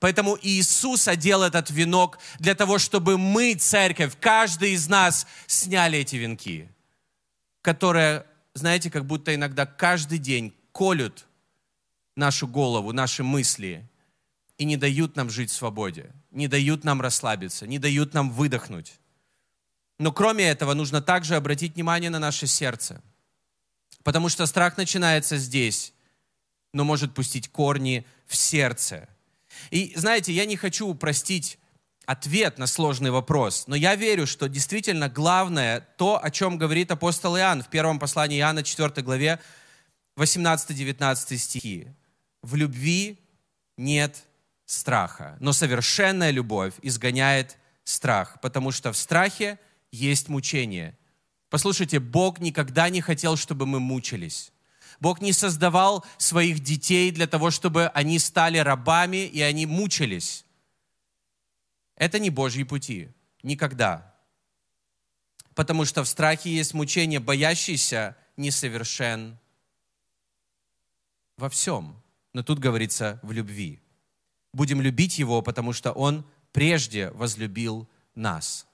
Поэтому 0.00 0.36
Иисус 0.42 1.06
одел 1.06 1.42
этот 1.42 1.70
венок 1.70 2.18
для 2.40 2.56
того, 2.56 2.78
чтобы 2.78 3.18
мы, 3.18 3.54
церковь, 3.54 4.14
каждый 4.18 4.72
из 4.72 4.88
нас 4.88 5.26
сняли 5.46 5.98
эти 5.98 6.16
венки 6.16 6.68
которые, 7.62 8.26
знаете, 8.54 8.90
как 8.90 9.06
будто 9.06 9.34
иногда 9.34 9.66
каждый 9.66 10.18
день 10.18 10.54
колют 10.72 11.26
нашу 12.16 12.46
голову, 12.46 12.92
наши 12.92 13.22
мысли 13.22 13.88
и 14.58 14.64
не 14.64 14.76
дают 14.76 15.16
нам 15.16 15.30
жить 15.30 15.50
в 15.50 15.54
свободе, 15.54 16.10
не 16.30 16.48
дают 16.48 16.84
нам 16.84 17.00
расслабиться, 17.00 17.66
не 17.66 17.78
дают 17.78 18.14
нам 18.14 18.30
выдохнуть. 18.30 18.98
Но 19.98 20.12
кроме 20.12 20.44
этого 20.44 20.74
нужно 20.74 21.02
также 21.02 21.36
обратить 21.36 21.74
внимание 21.74 22.10
на 22.10 22.18
наше 22.18 22.46
сердце, 22.46 23.02
потому 24.02 24.28
что 24.28 24.46
страх 24.46 24.76
начинается 24.76 25.36
здесь, 25.36 25.92
но 26.72 26.84
может 26.84 27.14
пустить 27.14 27.48
корни 27.48 28.06
в 28.26 28.36
сердце. 28.36 29.08
И 29.70 29.92
знаете, 29.96 30.32
я 30.32 30.44
не 30.44 30.56
хочу 30.56 30.86
упростить 30.86 31.58
ответ 32.06 32.58
на 32.58 32.66
сложный 32.66 33.10
вопрос. 33.10 33.64
Но 33.66 33.76
я 33.76 33.94
верю, 33.94 34.26
что 34.26 34.48
действительно 34.48 35.08
главное 35.08 35.80
то, 35.96 36.22
о 36.22 36.30
чем 36.30 36.58
говорит 36.58 36.90
апостол 36.90 37.36
Иоанн 37.36 37.62
в 37.62 37.68
первом 37.68 37.98
послании 37.98 38.38
Иоанна 38.40 38.62
4 38.62 39.02
главе 39.02 39.40
18-19 40.16 41.36
стихи. 41.38 41.88
В 42.42 42.54
любви 42.54 43.18
нет 43.76 44.24
страха, 44.66 45.36
но 45.40 45.52
совершенная 45.52 46.30
любовь 46.30 46.74
изгоняет 46.82 47.56
страх, 47.84 48.40
потому 48.40 48.70
что 48.72 48.92
в 48.92 48.96
страхе 48.96 49.58
есть 49.92 50.28
мучение. 50.28 50.96
Послушайте, 51.48 51.98
Бог 51.98 52.38
никогда 52.38 52.88
не 52.88 53.00
хотел, 53.00 53.36
чтобы 53.36 53.66
мы 53.66 53.80
мучились. 53.80 54.52
Бог 55.00 55.20
не 55.20 55.32
создавал 55.32 56.04
своих 56.18 56.60
детей 56.60 57.10
для 57.10 57.26
того, 57.26 57.50
чтобы 57.50 57.88
они 57.88 58.18
стали 58.18 58.58
рабами 58.58 59.26
и 59.26 59.40
они 59.40 59.66
мучились. 59.66 60.44
Это 62.00 62.18
не 62.18 62.30
Божьи 62.30 62.62
пути. 62.62 63.10
Никогда. 63.42 64.14
Потому 65.54 65.84
что 65.84 66.02
в 66.02 66.08
страхе 66.08 66.50
есть 66.50 66.72
мучение, 66.72 67.20
боящийся 67.20 68.16
несовершен 68.38 69.38
во 71.36 71.50
всем. 71.50 72.02
Но 72.32 72.42
тут 72.42 72.58
говорится 72.58 73.20
в 73.22 73.32
любви. 73.32 73.82
Будем 74.54 74.80
любить 74.80 75.18
Его, 75.18 75.42
потому 75.42 75.74
что 75.74 75.92
Он 75.92 76.24
прежде 76.52 77.10
возлюбил 77.10 77.86
нас. 78.14 78.66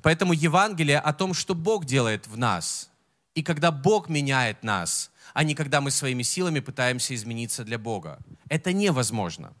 Поэтому 0.00 0.32
Евангелие 0.32 1.00
о 1.00 1.12
том, 1.12 1.34
что 1.34 1.54
Бог 1.54 1.84
делает 1.84 2.26
в 2.26 2.38
нас, 2.38 2.90
и 3.34 3.42
когда 3.42 3.70
Бог 3.72 4.08
меняет 4.08 4.62
нас, 4.62 5.10
а 5.34 5.44
не 5.44 5.54
когда 5.54 5.82
мы 5.82 5.90
своими 5.90 6.22
силами 6.22 6.60
пытаемся 6.60 7.14
измениться 7.14 7.62
для 7.62 7.78
Бога. 7.78 8.20
Это 8.48 8.72
невозможно. 8.72 9.52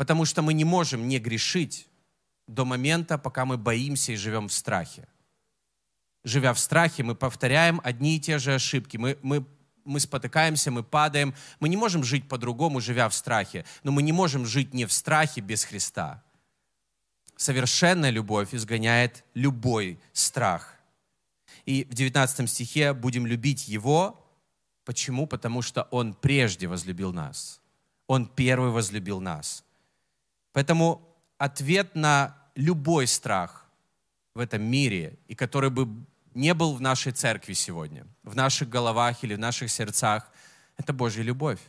Потому 0.00 0.24
что 0.24 0.40
мы 0.40 0.54
не 0.54 0.64
можем 0.64 1.08
не 1.08 1.18
грешить 1.18 1.86
до 2.46 2.64
момента, 2.64 3.18
пока 3.18 3.44
мы 3.44 3.58
боимся 3.58 4.12
и 4.12 4.16
живем 4.16 4.48
в 4.48 4.52
страхе. 4.54 5.06
Живя 6.24 6.54
в 6.54 6.58
страхе, 6.58 7.02
мы 7.02 7.14
повторяем 7.14 7.82
одни 7.84 8.16
и 8.16 8.18
те 8.18 8.38
же 8.38 8.54
ошибки. 8.54 8.96
Мы, 8.96 9.18
мы, 9.20 9.44
мы 9.84 10.00
спотыкаемся, 10.00 10.70
мы 10.70 10.82
падаем. 10.82 11.34
Мы 11.58 11.68
не 11.68 11.76
можем 11.76 12.02
жить 12.02 12.26
по-другому, 12.30 12.80
живя 12.80 13.10
в 13.10 13.14
страхе. 13.14 13.66
Но 13.82 13.92
мы 13.92 14.02
не 14.02 14.12
можем 14.12 14.46
жить 14.46 14.72
не 14.72 14.86
в 14.86 14.92
страхе 14.94 15.42
без 15.42 15.64
Христа. 15.64 16.24
Совершенная 17.36 18.08
любовь 18.08 18.54
изгоняет 18.54 19.22
любой 19.34 20.00
страх. 20.14 20.76
И 21.66 21.84
в 21.84 21.92
19 21.92 22.48
стихе 22.48 22.94
будем 22.94 23.26
любить 23.26 23.68
Его. 23.68 24.26
Почему? 24.86 25.26
Потому 25.26 25.60
что 25.60 25.82
Он 25.90 26.14
прежде 26.14 26.68
возлюбил 26.68 27.12
нас. 27.12 27.60
Он 28.06 28.26
первый 28.26 28.70
возлюбил 28.70 29.20
нас. 29.20 29.62
Поэтому 30.52 31.00
ответ 31.38 31.94
на 31.94 32.36
любой 32.54 33.06
страх 33.06 33.66
в 34.34 34.40
этом 34.40 34.62
мире, 34.62 35.18
и 35.28 35.34
который 35.34 35.70
бы 35.70 35.88
не 36.34 36.54
был 36.54 36.74
в 36.74 36.80
нашей 36.80 37.12
церкви 37.12 37.54
сегодня, 37.54 38.06
в 38.22 38.36
наших 38.36 38.68
головах 38.68 39.24
или 39.24 39.34
в 39.34 39.38
наших 39.38 39.70
сердцах, 39.70 40.30
это 40.76 40.92
Божья 40.92 41.22
любовь. 41.22 41.60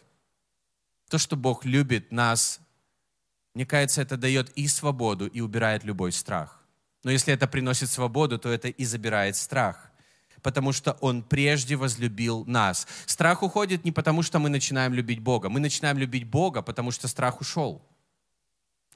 То, 1.10 1.18
что 1.18 1.36
Бог 1.36 1.66
любит 1.66 2.12
нас, 2.12 2.60
мне 3.54 3.66
кажется, 3.66 4.02
это 4.02 4.18
дает 4.18 4.50
и 4.52 4.68
свободу, 4.68 5.28
и 5.28 5.42
убирает 5.42 5.84
любой 5.84 6.12
страх. 6.12 6.62
Но 7.04 7.12
если 7.12 7.34
это 7.34 7.48
приносит 7.48 7.90
свободу, 7.90 8.38
то 8.38 8.50
это 8.50 8.68
и 8.70 8.86
забирает 8.86 9.36
страх. 9.36 9.92
Потому 10.42 10.72
что 10.72 10.94
Он 11.02 11.22
прежде 11.24 11.76
возлюбил 11.76 12.46
нас. 12.46 12.88
Страх 13.06 13.44
уходит 13.44 13.84
не 13.86 13.92
потому, 13.92 14.24
что 14.24 14.40
мы 14.40 14.50
начинаем 14.50 14.94
любить 14.94 15.20
Бога. 15.20 15.50
Мы 15.50 15.60
начинаем 15.60 15.98
любить 15.98 16.24
Бога, 16.24 16.62
потому 16.62 16.92
что 16.92 17.08
страх 17.08 17.42
ушел 17.42 17.82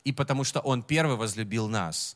и 0.05 0.13
потому 0.13 0.45
что 0.45 0.61
Он 0.61 0.81
первый 0.81 1.17
возлюбил 1.17 1.67
нас. 1.67 2.15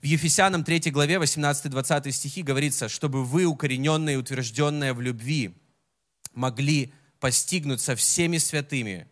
В 0.00 0.04
Ефесянам 0.04 0.64
3 0.64 0.90
главе 0.90 1.16
18-20 1.16 2.10
стихи 2.12 2.42
говорится, 2.42 2.88
чтобы 2.88 3.24
вы, 3.24 3.44
укорененные 3.44 4.14
и 4.14 4.18
утвержденные 4.18 4.94
в 4.94 5.00
любви, 5.00 5.54
могли 6.32 6.94
постигнуть 7.20 7.80
со 7.80 7.94
всеми 7.96 8.38
святыми, 8.38 9.08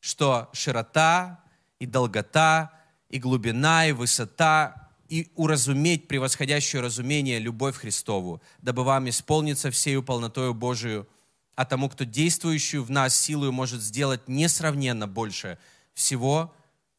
что 0.00 0.48
широта 0.52 1.44
и 1.78 1.86
долгота, 1.86 2.72
и 3.10 3.18
глубина, 3.18 3.86
и 3.86 3.92
высота, 3.92 4.90
и 5.08 5.30
уразуметь 5.34 6.08
превосходящее 6.08 6.80
разумение 6.80 7.38
любовь 7.38 7.76
Христову, 7.76 8.40
дабы 8.62 8.84
вам 8.84 9.08
исполниться 9.08 9.70
всею 9.70 10.02
полнотою 10.02 10.54
Божию, 10.54 11.08
а 11.54 11.64
тому, 11.64 11.88
кто 11.88 12.04
действующую 12.04 12.82
в 12.84 12.90
нас 12.90 13.16
силою 13.16 13.52
может 13.52 13.82
сделать 13.82 14.26
несравненно 14.28 15.06
больше 15.06 15.58
всего, 15.92 16.54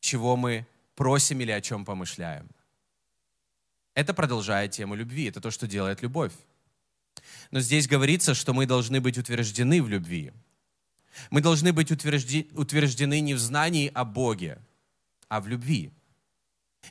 чего 0.05 0.37
мы 0.37 0.65
просим 0.95 1.41
или 1.41 1.51
о 1.51 1.61
чем 1.61 1.83
помышляем. 1.83 2.47
Это 3.93 4.13
продолжает 4.13 4.71
тему 4.71 4.95
любви. 4.95 5.25
Это 5.25 5.41
то, 5.41 5.51
что 5.51 5.67
делает 5.67 6.01
любовь. 6.01 6.33
Но 7.51 7.59
здесь 7.59 7.87
говорится, 7.87 8.33
что 8.33 8.53
мы 8.53 8.65
должны 8.65 9.01
быть 9.01 9.17
утверждены 9.17 9.81
в 9.81 9.89
любви. 9.89 10.31
Мы 11.29 11.41
должны 11.41 11.71
быть 11.73 11.91
утверждены 11.91 13.21
не 13.21 13.33
в 13.33 13.39
знании 13.39 13.89
о 13.93 14.03
Боге, 14.03 14.57
а 15.29 15.39
в 15.39 15.47
любви. 15.47 15.91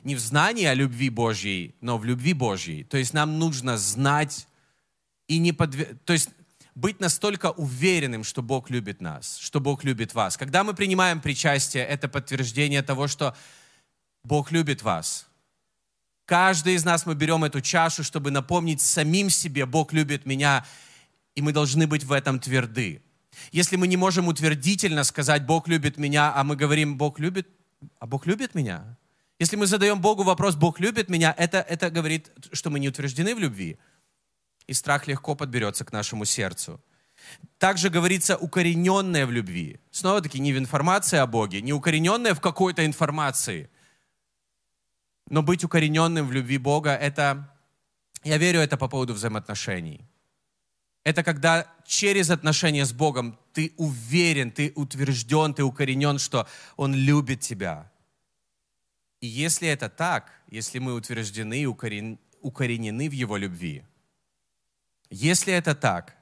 Не 0.03 0.15
в 0.15 0.19
знании 0.19 0.65
о 0.65 0.73
любви 0.73 1.09
Божьей, 1.09 1.75
но 1.79 1.97
в 1.97 2.05
любви 2.05 2.33
Божьей. 2.33 2.83
То 2.83 2.97
есть 2.97 3.13
нам 3.13 3.39
нужно 3.39 3.77
знать 3.77 4.47
и 5.27 5.37
не 5.37 5.53
подвергать... 5.53 6.03
То 6.05 6.13
есть 6.13 6.29
быть 6.75 6.99
настолько 6.99 7.51
уверенным, 7.51 8.23
что 8.23 8.41
Бог 8.41 8.69
любит 8.69 9.01
нас, 9.01 9.37
что 9.37 9.61
Бог 9.61 9.85
любит 9.85 10.13
вас. 10.13 10.35
Когда 10.35 10.63
мы 10.63 10.73
принимаем 10.73 11.21
причастие, 11.21 11.85
это 11.85 12.09
подтверждение 12.09 12.81
того, 12.81 13.07
что 13.07 13.35
Бог 14.23 14.51
любит 14.51 14.83
вас. 14.83 15.27
Каждый 16.25 16.73
из 16.73 16.83
нас 16.83 17.05
мы 17.05 17.15
берем 17.15 17.43
эту 17.45 17.61
чашу, 17.61 18.03
чтобы 18.03 18.29
напомнить 18.29 18.81
самим 18.81 19.29
себе, 19.29 19.65
Бог 19.65 19.93
любит 19.93 20.25
меня, 20.25 20.65
и 21.33 21.41
мы 21.41 21.53
должны 21.53 21.87
быть 21.87 22.03
в 22.03 22.11
этом 22.11 22.39
тверды. 22.39 23.01
Если 23.51 23.75
мы 23.75 23.87
не 23.87 23.97
можем 23.97 24.27
утвердительно 24.27 25.03
сказать, 25.03 25.45
Бог 25.45 25.67
любит 25.67 25.97
меня, 25.97 26.33
а 26.35 26.43
мы 26.43 26.55
говорим, 26.55 26.97
Бог 26.97 27.19
любит, 27.19 27.47
а 27.99 28.07
Бог 28.07 28.25
любит 28.25 28.55
меня. 28.55 28.97
Если 29.39 29.55
мы 29.55 29.67
задаем 29.67 30.01
Богу 30.01 30.23
вопрос, 30.23 30.55
Бог 30.55 30.79
любит 30.79 31.09
меня, 31.09 31.33
это, 31.37 31.59
это 31.59 31.89
говорит, 31.89 32.31
что 32.53 32.69
мы 32.69 32.79
не 32.79 32.89
утверждены 32.89 33.35
в 33.35 33.39
любви 33.39 33.77
и 34.67 34.73
страх 34.73 35.07
легко 35.07 35.35
подберется 35.35 35.85
к 35.85 35.91
нашему 35.91 36.25
сердцу. 36.25 36.81
Также 37.57 37.89
говорится 37.89 38.37
укорененное 38.37 39.25
в 39.25 39.31
любви. 39.31 39.79
Снова-таки 39.91 40.39
не 40.39 40.53
в 40.53 40.57
информации 40.57 41.17
о 41.17 41.27
Боге, 41.27 41.61
не 41.61 41.73
укорененное 41.73 42.33
в 42.33 42.41
какой-то 42.41 42.85
информации. 42.85 43.69
Но 45.29 45.41
быть 45.41 45.63
укорененным 45.63 46.27
в 46.27 46.31
любви 46.31 46.57
Бога, 46.57 46.95
это, 46.95 47.49
я 48.23 48.37
верю, 48.37 48.59
это 48.59 48.77
по 48.77 48.87
поводу 48.87 49.13
взаимоотношений. 49.13 50.05
Это 51.03 51.23
когда 51.23 51.67
через 51.85 52.29
отношения 52.29 52.83
с 52.85 52.91
Богом 52.91 53.39
ты 53.53 53.73
уверен, 53.77 54.51
ты 54.51 54.73
утвержден, 54.75 55.53
ты 55.53 55.63
укоренен, 55.63 56.19
что 56.19 56.47
Он 56.77 56.93
любит 56.93 57.41
тебя. 57.41 57.91
И 59.21 59.27
если 59.27 59.67
это 59.67 59.87
так, 59.87 60.31
если 60.47 60.79
мы 60.79 60.93
утверждены 60.93 61.61
и 61.61 61.65
укорен, 61.65 62.19
укоренены 62.41 63.07
в 63.07 63.13
Его 63.13 63.37
любви, 63.37 63.83
если 65.09 65.53
это 65.53 65.75
так, 65.75 66.15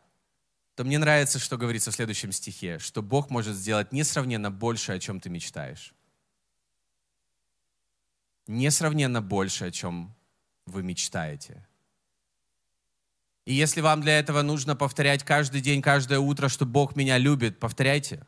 то 0.75 0.83
мне 0.83 0.97
нравится, 0.97 1.39
что 1.39 1.57
говорится 1.57 1.91
в 1.91 1.95
следующем 1.95 2.31
стихе, 2.31 2.79
что 2.79 3.01
Бог 3.01 3.29
может 3.29 3.55
сделать 3.55 3.91
несравненно 3.91 4.51
больше, 4.51 4.91
о 4.91 4.99
чем 4.99 5.19
ты 5.19 5.29
мечтаешь. 5.29 5.93
Несравненно 8.47 9.21
больше, 9.21 9.65
о 9.65 9.71
чем 9.71 10.15
вы 10.65 10.83
мечтаете. 10.83 11.65
И 13.45 13.53
если 13.53 13.81
вам 13.81 14.01
для 14.01 14.19
этого 14.19 14.41
нужно 14.41 14.75
повторять 14.75 15.23
каждый 15.23 15.61
день, 15.61 15.81
каждое 15.81 16.19
утро, 16.19 16.49
что 16.49 16.65
Бог 16.65 16.95
меня 16.95 17.17
любит, 17.17 17.59
повторяйте. 17.59 18.25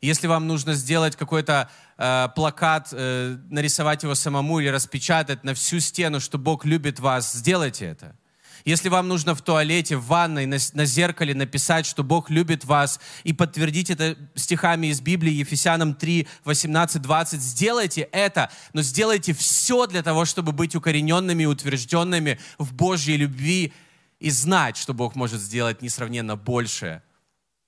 Если 0.00 0.26
вам 0.26 0.46
нужно 0.46 0.74
сделать 0.74 1.16
какой-то 1.16 1.70
э, 1.98 2.28
плакат, 2.34 2.88
э, 2.92 3.36
нарисовать 3.50 4.02
его 4.02 4.14
самому 4.14 4.60
или 4.60 4.68
распечатать 4.68 5.44
на 5.44 5.54
всю 5.54 5.80
стену, 5.80 6.20
что 6.20 6.38
Бог 6.38 6.64
любит 6.64 6.98
вас, 6.98 7.32
сделайте 7.32 7.86
это. 7.86 8.16
Если 8.64 8.88
вам 8.88 9.08
нужно 9.08 9.34
в 9.34 9.42
туалете, 9.42 9.96
в 9.96 10.06
ванной, 10.06 10.46
на, 10.46 10.58
на 10.74 10.84
зеркале 10.84 11.34
написать, 11.34 11.86
что 11.86 12.04
Бог 12.04 12.30
любит 12.30 12.64
вас, 12.64 13.00
и 13.24 13.32
подтвердить 13.32 13.90
это 13.90 14.16
стихами 14.34 14.88
из 14.88 15.00
Библии, 15.00 15.32
Ефесянам 15.32 15.94
3, 15.94 16.28
18, 16.44 17.02
20, 17.02 17.40
сделайте 17.40 18.02
это, 18.12 18.50
но 18.72 18.82
сделайте 18.82 19.32
все 19.32 19.86
для 19.86 20.02
того, 20.02 20.24
чтобы 20.24 20.52
быть 20.52 20.74
укорененными 20.74 21.44
утвержденными 21.44 22.38
в 22.58 22.72
Божьей 22.74 23.16
любви 23.16 23.72
и 24.20 24.30
знать, 24.30 24.76
что 24.76 24.94
Бог 24.94 25.16
может 25.16 25.40
сделать 25.40 25.82
несравненно 25.82 26.36
больше, 26.36 27.02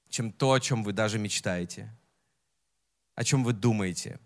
чем 0.08 0.30
то, 0.30 0.52
о 0.52 0.60
чем 0.60 0.84
вы 0.84 0.92
даже 0.92 1.18
мечтаете, 1.18 1.92
о 3.16 3.24
чем 3.24 3.42
вы 3.42 3.52
думаете. 3.52 4.20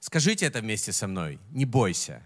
Скажите 0.00 0.46
это 0.46 0.60
вместе 0.60 0.92
со 0.92 1.06
мной, 1.06 1.38
не 1.50 1.64
бойся. 1.64 2.22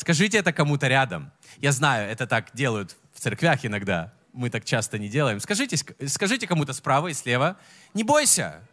Скажите 0.00 0.38
это 0.38 0.50
кому-то 0.54 0.88
рядом. 0.88 1.30
Я 1.58 1.72
знаю, 1.72 2.10
это 2.10 2.26
так 2.26 2.54
делают 2.54 2.96
в 3.12 3.20
церквях 3.20 3.66
иногда. 3.66 4.14
Мы 4.32 4.48
так 4.48 4.64
часто 4.64 4.98
не 4.98 5.10
делаем. 5.10 5.40
Скажите, 5.40 5.76
скажите 6.06 6.46
кому-то 6.46 6.72
справа 6.72 7.08
и 7.08 7.12
слева, 7.12 7.58
не 7.92 8.02
бойся, 8.02 8.66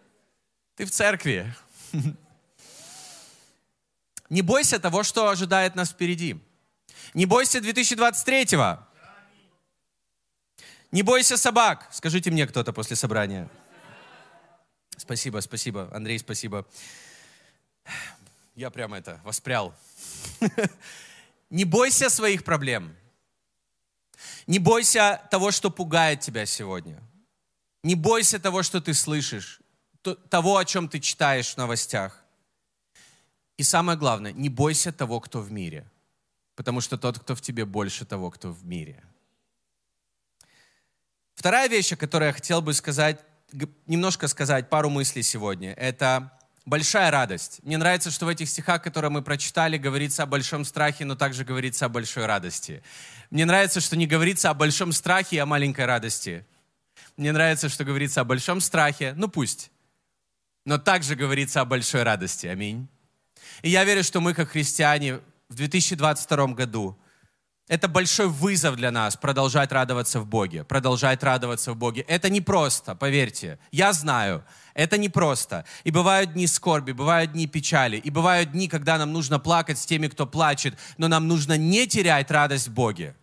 ты 0.77 0.85
в 0.85 0.91
церкви. 0.91 1.53
Не 4.29 4.41
бойся 4.41 4.77
того, 4.77 5.03
что 5.03 5.29
ожидает 5.29 5.75
нас 5.75 5.89
впереди. 5.89 6.37
Не 7.13 7.25
бойся 7.25 7.59
2023-го. 7.59 8.85
Не 10.91 11.01
бойся 11.01 11.37
собак. 11.37 11.87
Скажите 11.91 12.29
мне 12.29 12.45
кто-то 12.45 12.73
после 12.73 12.97
собрания. 12.97 13.49
Спасибо, 14.97 15.39
спасибо. 15.39 15.89
Андрей, 15.93 16.19
спасибо. 16.19 16.65
Я 18.55 18.69
прямо 18.69 18.97
это 18.97 19.21
воспрял. 19.23 19.73
Не 21.49 21.65
бойся 21.65 22.09
своих 22.09 22.43
проблем. 22.43 22.95
Не 24.47 24.59
бойся 24.59 25.21
того, 25.31 25.51
что 25.51 25.69
пугает 25.69 26.19
тебя 26.21 26.45
сегодня. 26.45 27.01
Не 27.83 27.95
бойся 27.95 28.39
того, 28.39 28.63
что 28.63 28.81
ты 28.81 28.93
слышишь, 28.93 29.61
того, 30.29 30.57
о 30.57 30.65
чем 30.65 30.89
ты 30.89 30.99
читаешь 30.99 31.53
в 31.53 31.57
новостях. 31.57 32.23
И 33.57 33.63
самое 33.63 33.97
главное, 33.97 34.33
не 34.33 34.49
бойся 34.49 34.91
того, 34.91 35.19
кто 35.19 35.41
в 35.41 35.51
мире. 35.51 35.89
Потому 36.55 36.81
что 36.81 36.97
тот, 36.97 37.19
кто 37.19 37.35
в 37.35 37.41
тебе, 37.41 37.65
больше 37.65 38.05
того, 38.05 38.29
кто 38.31 38.51
в 38.51 38.65
мире. 38.65 39.03
Вторая 41.35 41.69
вещь, 41.69 41.93
о 41.93 41.97
которой 41.97 42.25
я 42.25 42.33
хотел 42.33 42.61
бы 42.61 42.73
сказать, 42.73 43.19
немножко 43.85 44.27
сказать, 44.27 44.69
пару 44.69 44.89
мыслей 44.89 45.23
сегодня, 45.23 45.73
это 45.73 46.36
большая 46.67 47.09
радость. 47.11 47.59
Мне 47.63 47.77
нравится, 47.77 48.11
что 48.11 48.25
в 48.25 48.29
этих 48.29 48.49
стихах, 48.49 48.83
которые 48.83 49.09
мы 49.09 49.21
прочитали, 49.21 49.77
говорится 49.77 50.23
о 50.23 50.25
большом 50.25 50.65
страхе, 50.65 51.05
но 51.05 51.15
также 51.15 51.45
говорится 51.45 51.85
о 51.85 51.89
большой 51.89 52.25
радости. 52.25 52.83
Мне 53.31 53.45
нравится, 53.45 53.79
что 53.79 53.95
не 53.95 54.05
говорится 54.05 54.49
о 54.49 54.53
большом 54.53 54.91
страхе 54.91 55.37
и 55.37 55.39
о 55.39 55.45
маленькой 55.45 55.85
радости. 55.85 56.45
Мне 57.15 57.31
нравится, 57.31 57.69
что 57.69 57.85
говорится 57.85 58.21
о 58.21 58.25
большом 58.25 58.59
страхе, 58.59 59.13
ну 59.15 59.29
пусть, 59.29 59.71
но 60.65 60.77
также 60.77 61.15
говорится 61.15 61.61
о 61.61 61.65
большой 61.65 62.03
радости. 62.03 62.47
Аминь. 62.47 62.87
И 63.61 63.69
я 63.69 63.85
верю, 63.85 64.03
что 64.03 64.19
мы, 64.19 64.33
как 64.33 64.49
христиане, 64.49 65.21
в 65.47 65.55
2022 65.55 66.47
году 66.47 66.99
это 67.67 67.89
большой 67.89 68.27
вызов 68.27 68.77
для 68.77 68.91
нас 68.91 69.17
продолжать 69.17 69.71
радоваться 69.71 70.21
в 70.21 70.25
Боге, 70.25 70.63
продолжать 70.63 71.21
радоваться 71.21 71.73
в 71.73 71.75
Боге. 71.75 72.01
Это 72.07 72.29
не 72.29 72.39
просто, 72.39 72.95
поверьте. 72.95 73.59
Я 73.71 73.91
знаю, 73.91 74.45
это 74.73 74.97
не 74.97 75.09
просто. 75.09 75.65
И 75.83 75.91
бывают 75.91 76.33
дни 76.33 76.47
скорби, 76.47 76.93
бывают 76.93 77.33
дни 77.33 77.45
печали, 77.45 77.97
и 77.97 78.09
бывают 78.09 78.51
дни, 78.51 78.69
когда 78.69 78.97
нам 78.97 79.11
нужно 79.11 79.37
плакать 79.37 79.77
с 79.77 79.85
теми, 79.85 80.07
кто 80.07 80.25
плачет, 80.25 80.77
но 80.97 81.09
нам 81.09 81.27
нужно 81.27 81.57
не 81.57 81.87
терять 81.87 82.31
радость 82.31 82.69
в 82.69 82.73
Боге. 82.73 83.15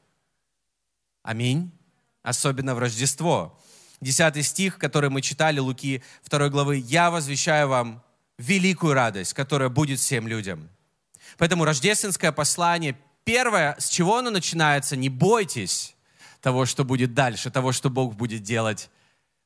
Аминь. 1.22 1.72
Особенно 2.22 2.74
в 2.74 2.78
Рождество. 2.78 3.59
Десятый 4.02 4.42
стих, 4.42 4.76
который 4.76 5.09
мы 5.09 5.22
читали, 5.22 5.59
Луки 5.59 6.02
2 6.28 6.50
главы. 6.50 6.76
«Я 6.76 7.11
возвещаю 7.11 7.68
вам 7.68 8.02
великую 8.37 8.92
радость, 8.92 9.33
которая 9.33 9.70
будет 9.70 10.00
всем 10.00 10.28
людям». 10.28 10.68
Поэтому 11.38 11.64
рождественское 11.64 12.30
послание 12.30 12.96
первое, 13.25 13.77
с 13.79 13.89
чего 13.89 14.19
оно 14.19 14.31
начинается, 14.31 14.97
не 14.97 15.09
бойтесь 15.09 15.97
того, 16.41 16.67
что 16.67 16.85
будет 16.85 17.15
дальше, 17.15 17.51
того, 17.51 17.73
что 17.73 17.91
Бог 17.91 18.15
будет 18.15 18.43
делать, 18.43 18.91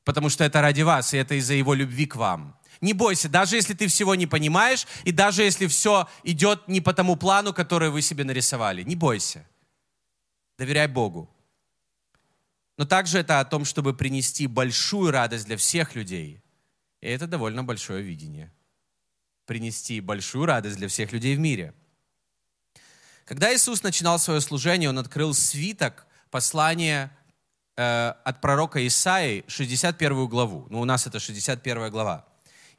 потому 0.03 0.29
что 0.29 0.43
это 0.43 0.61
ради 0.61 0.81
вас, 0.81 1.13
и 1.13 1.17
это 1.17 1.35
из-за 1.35 1.53
Его 1.53 1.73
любви 1.73 2.05
к 2.05 2.15
вам. 2.15 2.57
Не 2.81 2.93
бойся, 2.93 3.27
даже 3.27 3.55
если 3.55 3.73
ты 3.73 3.87
всего 3.87 4.15
не 4.15 4.27
понимаешь, 4.27 4.87
и 5.03 5.11
даже 5.11 5.43
если 5.43 5.67
все 5.67 6.07
идет 6.23 6.67
не 6.67 6.79
по 6.79 6.93
тому 6.93 7.15
плану, 7.15 7.53
который 7.53 7.89
вы 7.89 8.01
себе 8.01 8.23
нарисовали. 8.23 8.83
Не 8.83 8.95
бойся. 8.95 9.45
Доверяй 10.57 10.87
Богу. 10.87 11.29
Но 12.77 12.85
также 12.85 13.19
это 13.19 13.41
о 13.41 13.45
том, 13.45 13.65
чтобы 13.65 13.93
принести 13.93 14.47
большую 14.47 15.11
радость 15.11 15.45
для 15.45 15.57
всех 15.57 15.95
людей. 15.95 16.41
И 17.01 17.07
это 17.07 17.27
довольно 17.27 17.65
большое 17.65 18.01
видение. 18.01 18.53
Принести 19.45 19.99
большую 19.99 20.45
радость 20.45 20.77
для 20.77 20.87
всех 20.87 21.11
людей 21.11 21.35
в 21.35 21.39
мире– 21.39 21.73
когда 23.29 23.53
Иисус 23.53 23.83
начинал 23.83 24.17
свое 24.17 24.41
служение, 24.41 24.89
Он 24.89 24.97
открыл 24.97 25.35
свиток 25.35 26.07
послания 26.31 27.15
э, 27.77 28.13
от 28.23 28.41
пророка 28.41 28.85
Исаии, 28.87 29.45
61 29.47 30.25
главу. 30.25 30.65
Ну, 30.71 30.81
у 30.81 30.85
нас 30.85 31.05
это 31.05 31.19
61 31.19 31.91
глава. 31.91 32.25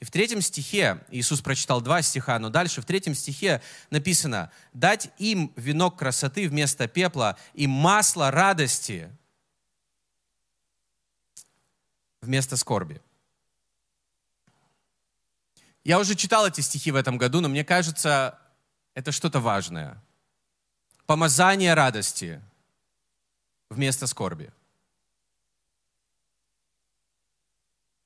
И 0.01 0.05
в 0.05 0.11
третьем 0.11 0.41
стихе, 0.41 1.05
Иисус 1.13 1.41
прочитал 1.41 1.81
два 1.81 2.03
стиха, 2.03 2.37
но 2.41 2.51
дальше 2.51 2.83
в 2.83 2.85
третьем 2.85 3.15
стихе 3.15 3.63
написано, 3.91 4.51
«Дать 4.73 5.13
им 5.19 5.53
венок 5.55 5.97
красоты 5.97 6.49
вместо 6.49 6.89
пепла 6.89 7.39
и 7.55 7.69
масло 7.69 8.33
радости 8.33 9.09
вместо 12.23 12.57
скорби». 12.57 13.01
Я 15.85 16.01
уже 16.01 16.17
читал 16.17 16.45
эти 16.45 16.61
стихи 16.61 16.91
в 16.91 16.97
этом 16.97 17.19
году, 17.19 17.41
но 17.41 17.49
мне 17.49 17.63
кажется, 17.63 18.37
это 18.95 19.13
что-то 19.13 19.39
важное 19.39 20.03
помазание 21.11 21.75
радости 21.75 22.41
вместо 23.69 24.07
скорби. 24.07 24.53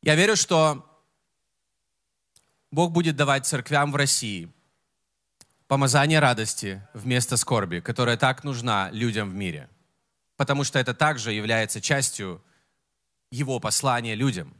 Я 0.01 0.14
верю, 0.14 0.37
что 0.37 0.87
Бог 2.71 2.93
будет 2.93 3.14
давать 3.14 3.45
церквям 3.45 3.93
в 3.93 3.97
России 3.97 4.51
помазание 5.67 6.19
радости 6.19 6.81
вместо 6.95 7.37
скорби, 7.37 7.81
которая 7.81 8.17
так 8.17 8.43
нужна 8.43 8.90
людям 8.90 9.29
в 9.29 9.35
мире. 9.35 9.69
Потому 10.37 10.64
что 10.64 10.79
это 10.79 10.95
также 10.95 11.35
является 11.35 11.83
частью 11.83 12.43
Его 13.31 13.61
послания 13.61 14.14
людям. 14.14 14.55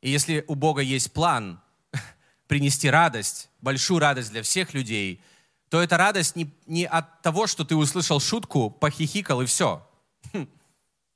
И 0.00 0.08
если 0.08 0.42
у 0.48 0.54
Бога 0.54 0.80
есть 0.80 1.12
план 1.12 1.60
принести 2.46 2.88
радость, 2.88 3.50
большую 3.60 4.00
радость 4.00 4.30
для 4.30 4.42
всех 4.42 4.72
людей– 4.72 5.22
то 5.70 5.80
эта 5.80 5.96
радость 5.96 6.34
не, 6.34 6.50
не 6.66 6.84
от 6.84 7.22
того, 7.22 7.46
что 7.46 7.64
ты 7.64 7.76
услышал 7.76 8.20
шутку, 8.20 8.70
похихикал 8.70 9.40
и 9.40 9.46
все. 9.46 9.88
Хм. 10.32 10.48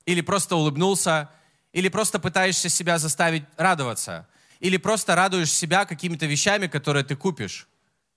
Или 0.07 0.21
просто 0.21 0.55
улыбнулся, 0.55 1.29
или 1.73 1.88
просто 1.88 2.21
пытаешься 2.21 2.69
себя 2.69 2.99
заставить 2.99 3.43
радоваться, 3.57 4.29
или 4.61 4.77
просто 4.77 5.17
радуешь 5.17 5.53
себя 5.53 5.85
какими-то 5.85 6.27
вещами, 6.27 6.69
которые 6.69 7.05
ты 7.05 7.17
купишь, 7.17 7.67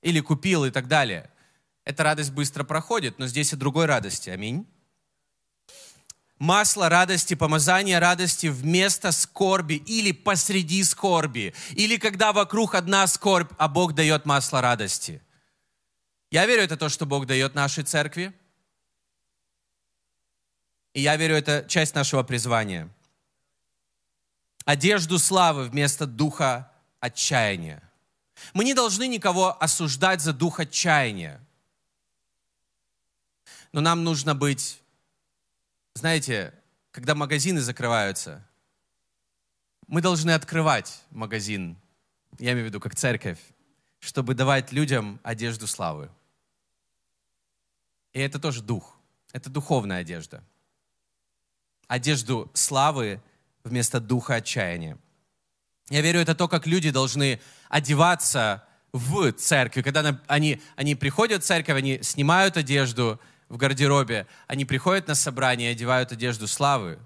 или 0.04 0.20
купил 0.20 0.64
и 0.66 0.70
так 0.70 0.88
далее. 0.88 1.32
Эта 1.86 2.04
радость 2.04 2.32
быстро 2.32 2.64
проходит, 2.64 3.18
но 3.18 3.26
здесь 3.26 3.54
и 3.54 3.56
другой 3.56 3.88
радости. 3.88 4.30
Аминь. 4.30 4.68
Масло 6.38 6.88
радости, 6.88 7.34
помазание 7.34 7.98
радости 7.98 8.46
вместо 8.46 9.12
скорби 9.12 9.74
или 9.74 10.12
посреди 10.12 10.84
скорби, 10.84 11.56
или 11.72 11.98
когда 11.98 12.32
вокруг 12.32 12.76
одна 12.76 13.08
скорбь, 13.08 13.52
а 13.58 13.68
Бог 13.68 13.96
дает 13.96 14.28
масло 14.28 14.62
радости– 14.62 15.20
я 16.32 16.46
верю, 16.46 16.64
это 16.64 16.78
то, 16.78 16.90
что 16.90 17.06
Бог 17.06 17.26
дает 17.26 17.56
нашей 17.56 17.84
церкви. 17.84 18.34
И 20.94 21.02
я 21.02 21.16
верю, 21.16 21.36
это 21.36 21.66
часть 21.68 21.96
нашего 21.96 22.24
призвания. 22.24 22.90
Одежду 24.66 25.20
славы 25.20 25.70
вместо 25.70 26.06
духа 26.06 26.72
отчаяния. 27.00 27.82
Мы 28.54 28.66
не 28.66 28.74
должны 28.74 29.08
никого 29.08 29.62
осуждать 29.62 30.22
за 30.22 30.34
дух 30.34 30.60
отчаяния. 30.60 31.40
Но 33.72 33.82
нам 33.82 34.04
нужно 34.04 34.36
быть, 34.36 34.82
знаете, 35.94 36.54
когда 36.92 37.16
магазины 37.16 37.62
закрываются, 37.62 38.46
мы 39.88 40.02
должны 40.02 40.32
открывать 40.32 41.02
магазин, 41.12 41.78
я 42.40 42.52
имею 42.52 42.66
в 42.66 42.68
виду 42.70 42.80
как 42.80 42.96
церковь, 42.96 43.40
чтобы 44.08 44.36
давать 44.36 44.72
людям 44.72 45.20
одежду 45.22 45.68
славы. 45.68 46.10
И 48.14 48.22
это 48.22 48.40
тоже 48.40 48.62
дух, 48.62 48.98
это 49.34 49.50
духовная 49.50 49.98
одежда. 50.00 50.42
Одежду 51.90 52.50
славы 52.54 53.22
вместо 53.66 54.00
духа 54.00 54.36
отчаяния. 54.36 54.98
Я 55.90 56.00
верю, 56.00 56.22
это 56.22 56.36
то, 56.36 56.48
как 56.48 56.66
люди 56.68 56.90
должны 56.90 57.42
одеваться 57.68 58.66
в 58.94 59.34
церкви. 59.34 59.82
Когда 59.82 60.22
они, 60.28 60.62
они 60.78 60.96
приходят 60.96 61.44
в 61.44 61.46
церковь, 61.46 61.76
они 61.78 62.02
снимают 62.02 62.56
одежду 62.56 63.20
в 63.50 63.58
гардеробе, 63.58 64.26
они 64.48 64.64
приходят 64.64 65.10
на 65.10 65.16
собрание, 65.16 65.72
одевают 65.72 66.14
одежду 66.14 66.48
славы 66.48 66.98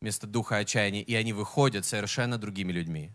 вместо 0.00 0.26
духа 0.26 0.56
отчаяния, 0.56 1.02
и 1.02 1.14
они 1.14 1.32
выходят 1.32 1.86
совершенно 1.86 2.36
другими 2.36 2.72
людьми. 2.72 3.12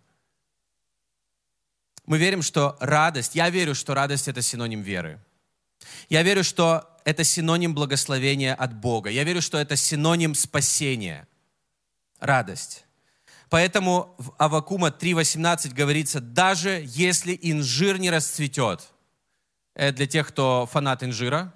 Мы 2.06 2.18
верим, 2.18 2.42
что 2.42 2.78
радость, 2.80 3.36
я 3.36 3.50
верю, 3.50 3.76
что 3.76 3.94
радость– 3.94 4.28
это 4.30 4.42
синоним 4.42 4.82
веры. 4.82 5.20
Я 6.10 6.24
верю, 6.24 6.44
что 6.44 6.90
это 7.06 7.24
синоним 7.24 7.74
благословения 7.74 8.54
от 8.54 8.74
Бога. 8.74 9.10
Я 9.10 9.24
верю, 9.24 9.42
что 9.42 9.58
это 9.58 9.76
синоним 9.76 10.36
спасения. 10.36 11.28
Радость. 12.20 12.86
Поэтому 13.50 14.16
в 14.18 14.34
Авакума 14.38 14.88
3.18 14.88 15.74
говорится, 15.74 16.20
даже 16.20 16.84
если 16.88 17.38
инжир 17.42 18.00
не 18.00 18.10
расцветет, 18.10 18.90
это 19.76 19.98
для 19.98 20.08
тех, 20.08 20.28
кто 20.28 20.68
фанат 20.72 21.04
инжира, 21.04 21.54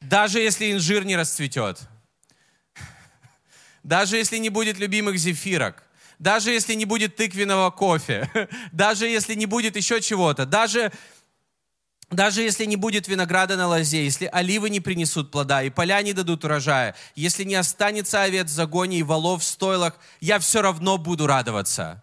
даже 0.00 0.40
если 0.40 0.72
инжир 0.72 1.04
не 1.04 1.16
расцветет, 1.16 1.80
даже 3.82 4.16
если 4.16 4.38
не 4.38 4.48
будет 4.48 4.78
любимых 4.78 5.18
зефирок, 5.18 5.84
даже 6.20 6.52
если 6.52 6.74
не 6.74 6.84
будет 6.84 7.16
тыквенного 7.16 7.70
кофе, 7.70 8.30
даже 8.72 9.08
если 9.08 9.34
не 9.34 9.46
будет 9.46 9.74
еще 9.74 10.00
чего-то, 10.00 10.46
даже 10.46 10.92
даже 12.10 12.42
если 12.42 12.64
не 12.64 12.76
будет 12.76 13.08
винограда 13.08 13.56
на 13.56 13.68
лозе, 13.68 14.04
если 14.04 14.26
оливы 14.26 14.68
не 14.68 14.80
принесут 14.80 15.30
плода, 15.30 15.62
и 15.62 15.70
поля 15.70 16.02
не 16.02 16.12
дадут 16.12 16.44
урожая, 16.44 16.96
если 17.14 17.44
не 17.44 17.54
останется 17.54 18.22
овец 18.22 18.48
в 18.48 18.52
загоне 18.52 18.98
и 18.98 19.02
волов 19.02 19.42
в 19.42 19.44
стойлах, 19.44 19.98
я 20.20 20.40
все 20.40 20.60
равно 20.60 20.98
буду 20.98 21.26
радоваться 21.26 22.02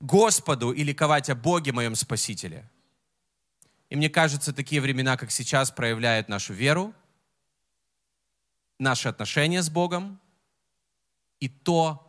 Господу 0.00 0.72
и 0.72 0.82
ликовать 0.82 1.30
о 1.30 1.36
Боге 1.36 1.72
моем 1.72 1.94
Спасителе. 1.94 2.68
И 3.90 3.96
мне 3.96 4.10
кажется, 4.10 4.52
такие 4.52 4.80
времена, 4.80 5.16
как 5.16 5.30
сейчас, 5.30 5.70
проявляют 5.70 6.28
нашу 6.28 6.52
веру, 6.52 6.92
наши 8.80 9.08
отношения 9.08 9.62
с 9.62 9.70
Богом 9.70 10.20
и 11.38 11.48
то, 11.48 12.05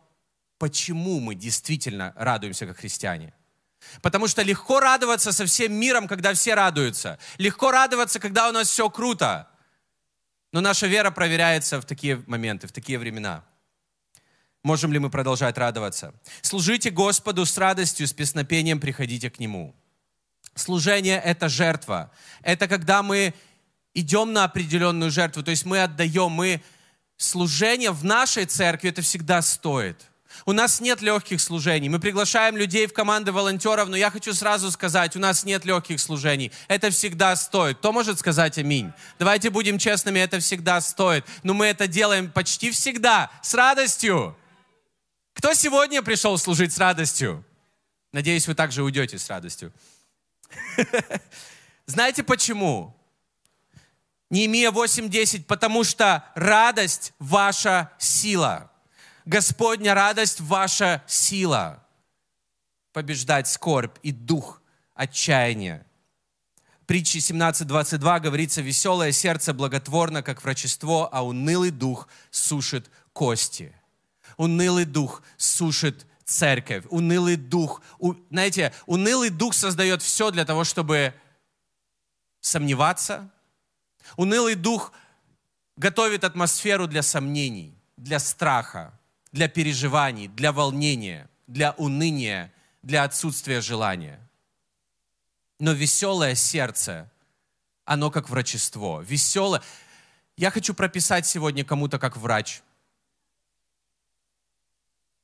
почему 0.58 1.20
мы 1.20 1.34
действительно 1.34 2.12
радуемся 2.16 2.66
как 2.66 2.78
христиане. 2.78 3.32
Потому 4.02 4.28
что 4.28 4.42
легко 4.42 4.80
радоваться 4.80 5.32
со 5.32 5.46
всем 5.46 5.72
миром, 5.72 6.08
когда 6.08 6.34
все 6.34 6.54
радуются. 6.54 7.18
Легко 7.38 7.70
радоваться, 7.70 8.20
когда 8.20 8.48
у 8.48 8.52
нас 8.52 8.68
все 8.68 8.90
круто. 8.90 9.48
Но 10.52 10.60
наша 10.60 10.86
вера 10.86 11.10
проверяется 11.10 11.80
в 11.80 11.84
такие 11.84 12.22
моменты, 12.26 12.66
в 12.66 12.72
такие 12.72 12.98
времена. 12.98 13.44
Можем 14.62 14.92
ли 14.92 14.98
мы 14.98 15.10
продолжать 15.10 15.56
радоваться? 15.56 16.12
Служите 16.42 16.90
Господу 16.90 17.46
с 17.46 17.56
радостью, 17.56 18.06
с 18.06 18.12
песнопением 18.12 18.80
приходите 18.80 19.30
к 19.30 19.38
Нему. 19.38 19.74
Служение– 20.54 21.20
это 21.24 21.48
жертва. 21.48 22.10
Это 22.42 22.66
когда 22.66 23.02
мы 23.02 23.32
идем 23.94 24.32
на 24.32 24.44
определенную 24.44 25.10
жертву, 25.10 25.42
то 25.42 25.52
есть 25.52 25.64
мы 25.64 25.82
отдаем, 25.82 26.32
мы 26.32 26.62
служение 27.16 27.92
в 27.92 28.04
нашей 28.04 28.46
церкви 28.46 28.90
это 28.90 29.02
всегда 29.02 29.40
стоит. 29.42 30.08
У 30.46 30.52
нас 30.52 30.80
нет 30.80 31.02
легких 31.02 31.40
служений. 31.40 31.88
Мы 31.88 31.98
приглашаем 31.98 32.56
людей 32.56 32.86
в 32.86 32.92
команды 32.92 33.32
волонтеров, 33.32 33.88
но 33.88 33.96
я 33.96 34.10
хочу 34.10 34.32
сразу 34.34 34.70
сказать, 34.70 35.16
у 35.16 35.18
нас 35.18 35.44
нет 35.44 35.64
легких 35.64 36.00
служений. 36.00 36.52
Это 36.68 36.90
всегда 36.90 37.36
стоит. 37.36 37.78
Кто 37.78 37.92
может 37.92 38.18
сказать 38.18 38.58
аминь? 38.58 38.92
Давайте 39.18 39.50
будем 39.50 39.78
честными, 39.78 40.18
это 40.18 40.38
всегда 40.40 40.80
стоит. 40.80 41.24
Но 41.42 41.54
мы 41.54 41.66
это 41.66 41.86
делаем 41.86 42.30
почти 42.30 42.70
всегда 42.70 43.30
с 43.42 43.54
радостью. 43.54 44.36
Кто 45.34 45.54
сегодня 45.54 46.02
пришел 46.02 46.36
служить 46.38 46.72
с 46.72 46.78
радостью? 46.78 47.44
Надеюсь, 48.12 48.48
вы 48.48 48.54
также 48.54 48.82
уйдете 48.82 49.18
с 49.18 49.28
радостью. 49.28 49.72
Знаете 51.86 52.22
почему? 52.22 52.94
Неемия 54.30 54.70
8.10, 54.70 55.44
потому 55.44 55.84
что 55.84 56.24
радость 56.34 57.12
ваша 57.18 57.90
сила. 57.98 58.70
Господня 59.28 59.92
радость 59.92 60.40
ваша 60.40 61.04
сила. 61.06 61.84
Побеждать 62.94 63.46
скорбь 63.46 63.98
и 64.02 64.10
дух 64.10 64.62
отчаяния. 64.94 65.84
Притчи 66.86 67.18
17.22 67.18 68.20
говорится, 68.20 68.62
веселое 68.62 69.12
сердце 69.12 69.52
благотворно, 69.52 70.22
как 70.22 70.42
врачество, 70.42 71.06
а 71.08 71.26
унылый 71.26 71.70
дух 71.70 72.08
сушит 72.30 72.90
кости. 73.12 73.76
Унылый 74.38 74.86
дух 74.86 75.22
сушит 75.36 76.06
церковь. 76.24 76.86
Унылый 76.88 77.36
дух, 77.36 77.82
у, 77.98 78.14
знаете, 78.30 78.72
унылый 78.86 79.28
дух 79.28 79.52
создает 79.52 80.00
все 80.00 80.30
для 80.30 80.46
того, 80.46 80.64
чтобы 80.64 81.12
сомневаться. 82.40 83.28
Унылый 84.16 84.54
дух 84.54 84.90
готовит 85.76 86.24
атмосферу 86.24 86.86
для 86.86 87.02
сомнений, 87.02 87.76
для 87.98 88.20
страха, 88.20 88.97
для 89.32 89.48
переживаний, 89.48 90.28
для 90.28 90.52
волнения, 90.52 91.28
для 91.46 91.72
уныния, 91.72 92.52
для 92.82 93.04
отсутствия 93.04 93.60
желания. 93.60 94.20
Но 95.58 95.72
веселое 95.72 96.34
сердце, 96.34 97.10
оно 97.84 98.10
как 98.10 98.30
врачество. 98.30 99.00
Веселое. 99.00 99.62
Я 100.36 100.50
хочу 100.50 100.74
прописать 100.74 101.26
сегодня 101.26 101.64
кому-то 101.64 101.98
как 101.98 102.16
врач. 102.16 102.62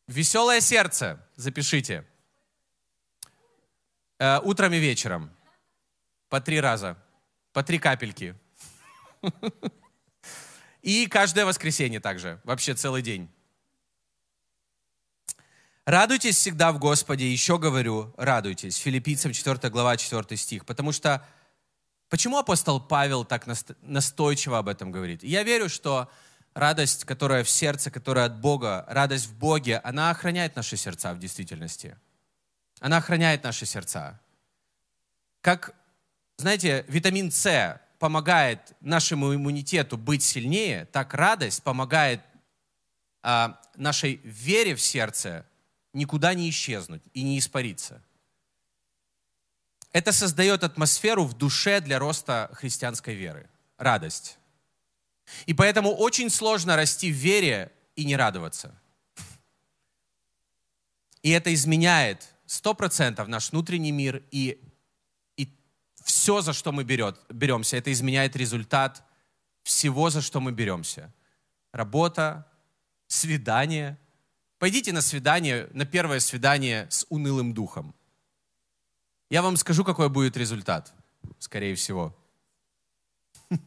Веселое 0.07 0.61
сердце, 0.61 1.25
запишите. 1.37 2.05
Э, 4.19 4.41
утром 4.41 4.73
и 4.73 4.79
вечером. 4.79 5.31
По 6.29 6.41
три 6.41 6.61
раза. 6.61 6.99
По 7.53 7.63
три 7.63 7.79
капельки. 7.79 8.35
И 10.83 11.07
каждое 11.07 11.47
воскресенье 11.47 12.01
также. 12.01 12.41
Вообще 12.45 12.75
целый 12.75 13.01
день. 13.01 13.31
Радуйтесь 15.87 16.37
всегда 16.37 16.73
в 16.73 16.79
Господе. 16.79 17.31
Еще 17.31 17.59
говорю, 17.59 18.15
радуйтесь. 18.17 18.77
Филиппийцам 18.77 19.33
4 19.33 19.69
глава, 19.69 19.99
4 19.99 20.35
стих. 20.39 20.65
Потому 20.65 20.93
что, 20.93 21.23
почему 22.09 22.39
апостол 22.39 22.81
Павел 22.81 23.27
так 23.27 23.47
настойчиво 23.83 24.57
об 24.57 24.69
этом 24.69 24.91
говорит? 24.91 25.23
Я 25.23 25.43
верю, 25.43 25.69
что 25.69 26.11
радость, 26.55 27.05
которая 27.05 27.45
в 27.45 27.51
сердце, 27.51 27.91
которая 27.91 28.27
от 28.27 28.41
Бога, 28.41 28.87
радость 28.89 29.27
в 29.27 29.37
Боге, 29.37 29.77
она 29.85 30.09
охраняет 30.09 30.57
наши 30.57 30.79
сердца 30.79 31.13
в 31.13 31.19
действительности. 31.19 31.99
Она 32.81 32.97
охраняет 32.97 33.45
наши 33.45 33.67
сердца. 33.67 34.19
Как, 35.43 35.75
знаете, 36.39 36.87
витамин 36.89 37.31
С 37.31 37.79
помогает 37.99 38.73
нашему 38.81 39.35
иммунитету 39.35 39.99
быть 39.99 40.23
сильнее, 40.23 40.87
так 40.87 41.13
радость 41.13 41.63
помогает 41.63 42.23
а, 43.23 43.61
нашей 43.77 44.23
вере 44.25 44.75
в 44.75 44.81
сердце 44.81 45.45
никуда 45.95 46.35
не 46.35 46.51
исчезнуть 46.51 47.03
и 47.15 47.23
не 47.23 47.39
испариться. 47.39 48.03
Это 49.93 50.13
создает 50.13 50.65
атмосферу 50.65 51.25
в 51.25 51.35
душе 51.35 51.81
для 51.81 51.99
роста 51.99 52.51
христианской 52.53 53.15
веры. 53.15 53.49
Радость. 53.79 54.39
И 55.47 55.55
поэтому 55.55 55.95
очень 55.95 56.31
сложно 56.31 56.77
расти 56.77 57.11
в 57.11 57.15
вере 57.15 57.73
и 57.97 58.05
не 58.05 58.17
радоваться. 58.17 58.75
И 61.23 61.31
это 61.31 61.55
изменяет 61.55 62.29
сто 62.45 62.75
процентов 62.75 63.29
наш 63.29 63.53
внутренний 63.53 63.93
мир 63.93 64.23
и, 64.31 64.61
и 65.37 65.49
все, 66.03 66.43
за 66.43 66.53
что 66.53 66.73
мы 66.73 66.85
берет, 66.85 67.19
беремся, 67.31 67.77
это 67.77 67.91
изменяет 67.93 68.37
результат 68.37 69.03
всего, 69.63 70.11
за 70.11 70.21
что 70.21 70.41
мы 70.41 70.53
беремся. 70.53 71.13
Работа, 71.73 72.47
свидание– 73.07 73.97
Пойдите 74.65 74.95
на 74.95 75.03
свидание, 75.03 75.69
на 75.75 75.85
первое 75.85 76.21
свидание 76.21 76.87
с 76.89 77.05
унылым 77.11 77.53
духом. 77.53 77.95
Я 79.29 79.43
вам 79.43 79.59
скажу, 79.59 79.85
какой 79.85 80.09
будет 80.09 80.39
результат, 80.39 80.95
скорее 81.39 81.75
всего. 81.75 82.17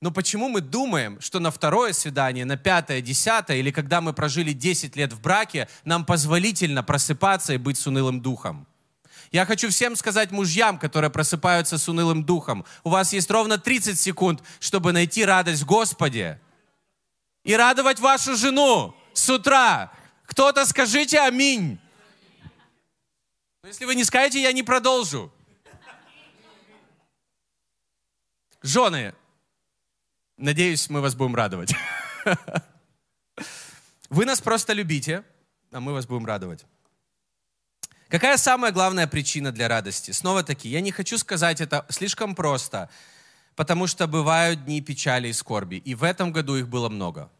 Но 0.00 0.10
почему 0.10 0.48
мы 0.48 0.60
думаем, 0.60 1.20
что 1.20 1.38
на 1.38 1.52
второе 1.52 1.92
свидание, 1.92 2.44
на 2.44 2.56
пятое, 2.56 3.00
десятое, 3.00 3.58
или 3.58 3.70
когда 3.70 4.00
мы 4.00 4.14
прожили 4.14 4.52
10 4.52 4.96
лет 4.96 5.12
в 5.12 5.20
браке, 5.20 5.68
нам 5.84 6.04
позволительно 6.04 6.82
просыпаться 6.82 7.52
и 7.52 7.58
быть 7.58 7.78
с 7.78 7.86
унылым 7.86 8.20
духом? 8.20 8.66
Я 9.30 9.46
хочу 9.46 9.68
всем 9.68 9.94
сказать 9.94 10.32
мужьям, 10.32 10.76
которые 10.76 11.10
просыпаются 11.10 11.78
с 11.78 11.88
унылым 11.88 12.24
духом, 12.24 12.64
у 12.82 12.90
вас 12.90 13.12
есть 13.12 13.30
ровно 13.30 13.58
30 13.58 13.96
секунд, 13.96 14.42
чтобы 14.58 14.90
найти 14.90 15.24
радость 15.24 15.62
в 15.62 15.66
Господе 15.66 16.40
и 17.44 17.54
радовать 17.54 18.00
вашу 18.00 18.34
жену 18.34 18.96
с 19.14 19.30
утра. 19.30 19.92
Кто-то 20.26 20.66
скажите 20.66 21.20
аминь. 21.20 21.78
Если 23.62 23.86
вы 23.86 23.94
не 23.94 24.04
скажете, 24.04 24.42
я 24.42 24.52
не 24.52 24.62
продолжу. 24.62 25.32
Жены, 28.62 29.14
надеюсь, 30.36 30.90
мы 30.90 31.00
вас 31.00 31.14
будем 31.14 31.34
радовать. 31.34 31.74
Вы 34.10 34.26
нас 34.26 34.40
просто 34.40 34.72
любите, 34.72 35.24
а 35.72 35.80
мы 35.80 35.92
вас 35.92 36.06
будем 36.06 36.26
радовать. 36.26 36.66
Какая 38.08 38.36
самая 38.36 38.70
главная 38.70 39.06
причина 39.06 39.50
для 39.50 39.68
радости? 39.68 40.10
Снова 40.12 40.44
таки, 40.44 40.68
я 40.68 40.80
не 40.80 40.92
хочу 40.92 41.18
сказать 41.18 41.60
это 41.60 41.84
слишком 41.88 42.34
просто, 42.34 42.90
потому 43.56 43.86
что 43.86 44.06
бывают 44.06 44.64
дни 44.64 44.80
печали 44.80 45.28
и 45.28 45.32
скорби, 45.32 45.76
и 45.76 45.94
в 45.94 46.04
этом 46.04 46.32
году 46.32 46.56
их 46.56 46.68
было 46.68 46.88
много. 46.88 47.30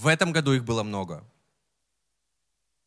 В 0.00 0.06
этом 0.06 0.32
году 0.32 0.54
их 0.54 0.64
было 0.64 0.82
много. 0.82 1.22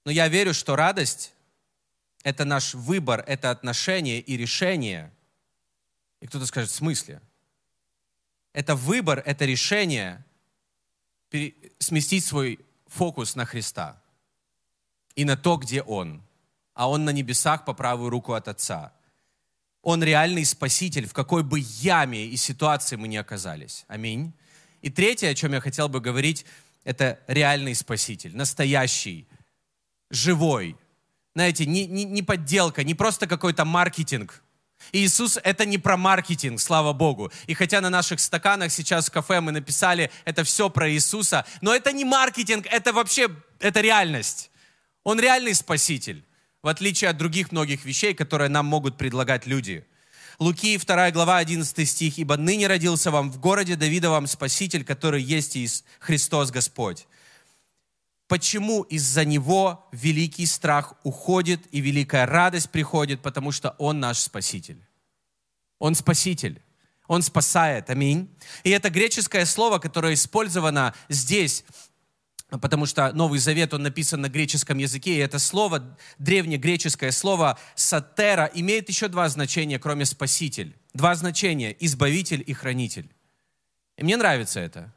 Но 0.04 0.10
я 0.10 0.28
верю, 0.30 0.52
что 0.56 0.76
радость– 0.76 1.32
это 2.24 2.44
наш 2.44 2.74
выбор, 2.74 3.24
это 3.28 3.52
отношение 3.52 4.20
и 4.20 4.36
решение. 4.36 5.14
И 6.22 6.26
кто-то 6.26 6.48
скажет, 6.48 6.72
в 6.72 6.76
смысле? 6.76 7.22
Это 8.52 8.76
выбор, 8.76 9.22
это 9.28 9.46
решение 9.46 10.26
сместить 11.78 12.26
свой 12.26 12.60
фокус 12.88 13.36
на 13.36 13.46
Христа 13.46 14.02
и 15.14 15.24
на 15.24 15.38
то, 15.38 15.58
где 15.58 15.84
Он. 15.84 16.20
А 16.74 16.90
Он 16.90 17.06
на 17.06 17.12
небесах 17.12 17.64
по 17.64 17.76
правую 17.76 18.10
руку 18.10 18.34
от 18.34 18.48
Отца. 18.48 18.92
Он 19.84 20.04
реальный 20.04 20.46
Спаситель, 20.46 21.08
в 21.08 21.14
какой 21.14 21.44
бы 21.44 21.60
яме 21.60 22.26
и 22.26 22.38
ситуации 22.38 22.96
мы 22.96 23.08
ни 23.08 23.18
оказались. 23.18 23.86
Аминь. 23.88 24.34
И 24.82 24.90
третье, 24.90 25.30
о 25.30 25.36
чем 25.36 25.54
я 25.54 25.62
хотел 25.62 25.90
бы 25.90 26.02
говорить, 26.02 26.46
это 26.84 27.20
реальный 27.28 27.76
Спаситель, 27.76 28.36
настоящий, 28.36 29.28
живой. 30.10 30.78
Знаете, 31.36 31.66
не, 31.66 31.88
не, 31.88 32.04
не 32.04 32.22
подделка, 32.22 32.84
не 32.84 32.94
просто 32.94 33.28
какой-то 33.28 33.66
маркетинг. 33.66 34.44
Иисус— 34.92 35.40
это 35.44 35.66
не 35.66 35.78
про 35.78 35.98
маркетинг, 35.98 36.60
слава 36.60 36.94
Богу. 36.94 37.32
И 37.48 37.54
хотя 37.54 37.82
на 37.82 37.90
наших 37.90 38.20
стаканах 38.20 38.72
сейчас 38.72 39.08
в 39.08 39.12
кафе 39.12 39.40
мы 39.40 39.52
написали, 39.52 40.12
это 40.26 40.44
все 40.44 40.70
про 40.70 40.92
Иисуса, 40.92 41.46
но 41.62 41.74
это 41.74 41.92
не 41.94 42.06
маркетинг, 42.06 42.68
это 42.70 42.92
вообще, 42.92 43.30
это 43.60 43.82
реальность. 43.82 44.52
Он 45.04 45.20
реальный 45.20 45.54
спаситель, 45.54 46.26
в 46.62 46.68
отличие 46.68 47.10
от 47.10 47.18
других 47.18 47.52
многих 47.52 47.86
вещей, 47.86 48.14
которые 48.14 48.50
нам 48.50 48.66
могут 48.66 48.98
предлагать 48.98 49.48
люди. 49.48 49.86
Луки 50.40 50.78
2 50.78 51.12
глава 51.12 51.38
11 51.38 51.88
стих. 51.88 52.18
«Ибо 52.18 52.38
ныне 52.38 52.68
родился 52.68 53.12
вам 53.12 53.32
в 53.32 53.40
городе 53.40 53.76
Давида 53.76 54.10
вам 54.10 54.28
Спаситель, 54.28 54.84
который 54.84 55.22
есть 55.22 55.56
Иис 55.58 55.84
Христос 56.00 56.52
Господь». 56.52 57.08
Почему 58.28 58.82
из-за 58.84 59.26
Него 59.26 59.88
великий 59.92 60.46
страх 60.46 60.94
уходит 61.04 61.62
и 61.72 61.82
великая 61.82 62.26
радость 62.26 62.72
приходит? 62.72 63.22
Потому 63.22 63.52
что 63.52 63.76
Он 63.78 64.00
наш 64.00 64.18
Спаситель. 64.18 64.84
Он 65.78 65.94
Спаситель. 65.94 66.62
Он 67.08 67.22
спасает. 67.22 67.90
Аминь. 67.90 68.34
И 68.64 68.70
это 68.70 68.90
греческое 68.90 69.46
слово, 69.46 69.78
которое 69.78 70.14
использовано 70.14 70.96
здесь, 71.10 71.64
потому 72.60 72.86
что 72.86 73.12
Новый 73.14 73.40
Завет, 73.40 73.74
он 73.74 73.84
написан 73.84 74.22
на 74.22 74.30
греческом 74.30 74.78
языке, 74.78 75.16
и 75.16 75.20
это 75.20 75.40
слово, 75.40 75.98
древнегреческое 76.20 77.12
слово 77.12 77.60
«сатера» 77.76 78.50
имеет 78.54 78.90
еще 78.90 79.08
два 79.08 79.30
значения, 79.30 79.80
кроме 79.80 80.06
«спаситель». 80.06 80.76
Два 80.94 81.16
значения– 81.16 81.76
«избавитель» 81.80 82.44
и 82.46 82.54
«хранитель». 82.54 83.10
И 83.98 84.04
мне 84.04 84.18
нравится 84.18 84.60
это 84.60 84.94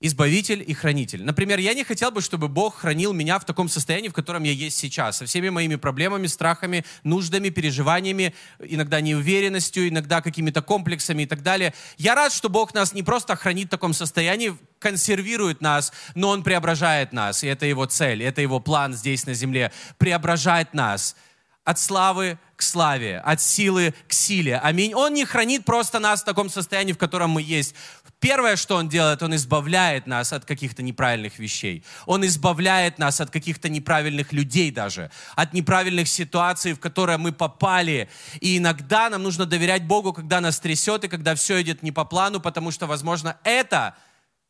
избавитель 0.00 0.62
и 0.64 0.74
хранитель. 0.74 1.24
Например, 1.24 1.58
я 1.58 1.74
не 1.74 1.82
хотел 1.82 2.12
бы, 2.12 2.20
чтобы 2.20 2.48
Бог 2.48 2.76
хранил 2.76 3.12
меня 3.12 3.38
в 3.38 3.44
таком 3.44 3.68
состоянии, 3.68 4.08
в 4.08 4.12
котором 4.12 4.44
я 4.44 4.52
есть 4.52 4.78
сейчас, 4.78 5.18
со 5.18 5.26
всеми 5.26 5.48
моими 5.48 5.74
проблемами, 5.74 6.28
страхами, 6.28 6.84
нуждами, 7.02 7.48
переживаниями, 7.48 8.34
иногда 8.60 9.00
неуверенностью, 9.00 9.88
иногда 9.88 10.20
какими-то 10.20 10.62
комплексами 10.62 11.24
и 11.24 11.26
так 11.26 11.42
далее. 11.42 11.74
Я 11.96 12.14
рад, 12.14 12.32
что 12.32 12.48
Бог 12.48 12.74
нас 12.74 12.92
не 12.92 13.02
просто 13.02 13.34
хранит 13.34 13.66
в 13.66 13.70
таком 13.70 13.92
состоянии, 13.92 14.56
консервирует 14.78 15.60
нас, 15.60 15.92
но 16.14 16.28
Он 16.28 16.44
преображает 16.44 17.12
нас, 17.12 17.42
и 17.42 17.48
это 17.48 17.66
Его 17.66 17.86
цель, 17.86 18.22
это 18.22 18.40
Его 18.40 18.60
план 18.60 18.94
здесь 18.94 19.26
на 19.26 19.34
земле, 19.34 19.72
преображать 19.98 20.74
нас 20.74 21.16
от 21.64 21.78
славы 21.78 22.38
к 22.56 22.62
славе, 22.62 23.18
от 23.18 23.42
силы 23.42 23.94
к 24.08 24.12
силе. 24.14 24.56
Аминь. 24.56 24.94
Он 24.94 25.12
не 25.12 25.26
хранит 25.26 25.66
просто 25.66 25.98
нас 25.98 26.22
в 26.22 26.24
таком 26.24 26.48
состоянии, 26.48 26.94
в 26.94 26.98
котором 26.98 27.30
мы 27.30 27.42
есть. 27.42 27.74
Первое, 28.20 28.56
что 28.56 28.74
Он 28.76 28.88
делает, 28.88 29.22
Он 29.22 29.34
избавляет 29.36 30.08
нас 30.08 30.32
от 30.32 30.44
каких-то 30.44 30.82
неправильных 30.82 31.38
вещей. 31.38 31.84
Он 32.04 32.26
избавляет 32.26 32.98
нас 32.98 33.20
от 33.20 33.30
каких-то 33.30 33.68
неправильных 33.68 34.32
людей 34.32 34.72
даже, 34.72 35.10
от 35.36 35.52
неправильных 35.52 36.08
ситуаций, 36.08 36.72
в 36.72 36.80
которые 36.80 37.18
мы 37.18 37.30
попали. 37.30 38.08
И 38.40 38.58
иногда 38.58 39.08
нам 39.08 39.22
нужно 39.22 39.46
доверять 39.46 39.86
Богу, 39.86 40.12
когда 40.12 40.40
нас 40.40 40.58
трясет 40.58 41.04
и 41.04 41.08
когда 41.08 41.36
все 41.36 41.62
идет 41.62 41.84
не 41.84 41.92
по 41.92 42.04
плану, 42.04 42.40
потому 42.40 42.72
что, 42.72 42.88
возможно, 42.88 43.38
это 43.44 43.96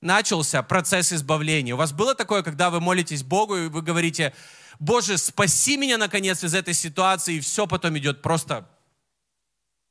начался 0.00 0.62
процесс 0.62 1.12
избавления. 1.12 1.74
У 1.74 1.78
вас 1.78 1.92
было 1.92 2.14
такое, 2.14 2.42
когда 2.42 2.70
вы 2.70 2.80
молитесь 2.80 3.22
Богу 3.22 3.56
и 3.56 3.68
вы 3.68 3.82
говорите, 3.82 4.34
Боже, 4.78 5.18
спаси 5.18 5.76
меня 5.76 5.98
наконец 5.98 6.42
из 6.42 6.54
этой 6.54 6.72
ситуации, 6.72 7.34
и 7.34 7.40
все 7.40 7.66
потом 7.66 7.98
идет 7.98 8.22
просто 8.22 8.66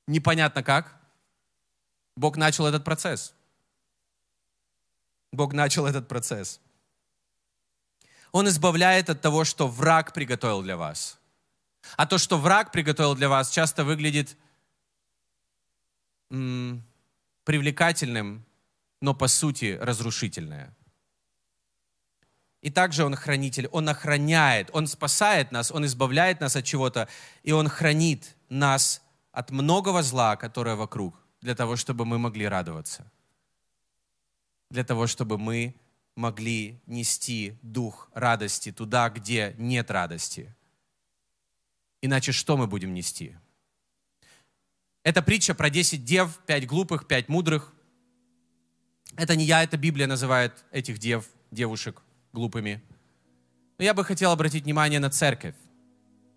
непонятно 0.08 0.64
как. 0.64 0.96
Бог 2.16 2.38
начал 2.38 2.66
этот 2.66 2.84
процесс. 2.84 3.36
Бог 5.32 5.54
начал 5.54 5.86
этот 5.86 6.08
процесс. 6.08 6.60
Он 8.32 8.48
избавляет 8.48 9.10
от 9.10 9.22
того, 9.22 9.44
что 9.44 9.68
враг 9.68 10.14
приготовил 10.14 10.62
для 10.62 10.78
вас. 10.78 11.20
А 11.96 12.06
то, 12.06 12.18
что 12.18 12.38
враг 12.38 12.72
приготовил 12.72 13.16
для 13.16 13.30
вас, 13.30 13.50
часто 13.50 13.84
выглядит 13.84 14.38
м- 16.30 16.84
привлекательным, 17.44 18.46
но 19.02 19.14
по 19.14 19.28
сути 19.28 19.78
разрушительное. 19.82 20.74
И 22.62 22.70
также 22.70 23.06
Он 23.06 23.16
хранитель, 23.16 23.68
Он 23.68 23.88
охраняет, 23.88 24.70
Он 24.74 24.88
спасает 24.88 25.52
нас, 25.52 25.72
Он 25.72 25.86
избавляет 25.86 26.42
нас 26.42 26.56
от 26.56 26.66
чего-то, 26.66 27.08
и 27.44 27.52
Он 27.52 27.70
хранит 27.70 28.36
нас 28.50 29.02
от 29.32 29.52
многого 29.52 30.04
зла, 30.04 30.36
которое 30.36 30.76
вокруг, 30.76 31.16
для 31.42 31.56
того, 31.56 31.76
чтобы 31.76 32.06
мы 32.06 32.18
могли 32.18 32.48
радоваться 32.48 33.10
для 34.70 34.84
того, 34.84 35.08
чтобы 35.08 35.38
мы 35.38 35.76
могли 36.16 36.80
нести 36.88 37.56
дух 37.62 38.10
радости 38.14 38.72
туда, 38.72 39.10
где 39.10 39.56
нет 39.58 39.92
радости. 39.92 40.54
Иначе 42.02 42.32
что 42.32 42.58
мы 42.58 42.68
будем 42.68 42.94
нести? 42.94 43.36
Это 45.04 45.22
притча 45.22 45.54
про 45.54 45.70
10 45.70 46.04
дев, 46.04 46.38
5 46.48 46.68
глупых, 46.68 47.08
5 47.08 47.30
мудрых. 47.30 47.74
Это 49.16 49.36
не 49.36 49.46
я, 49.46 49.64
это 49.64 49.78
Библия 49.78 50.06
называет 50.08 50.66
этих 50.72 50.98
дев, 51.00 51.26
девушек 51.52 52.02
глупыми. 52.34 52.84
Но 53.78 53.86
я 53.86 53.94
бы 53.94 54.04
хотел 54.04 54.32
обратить 54.32 54.66
внимание 54.66 55.00
на 55.00 55.10
церковь. 55.10 55.56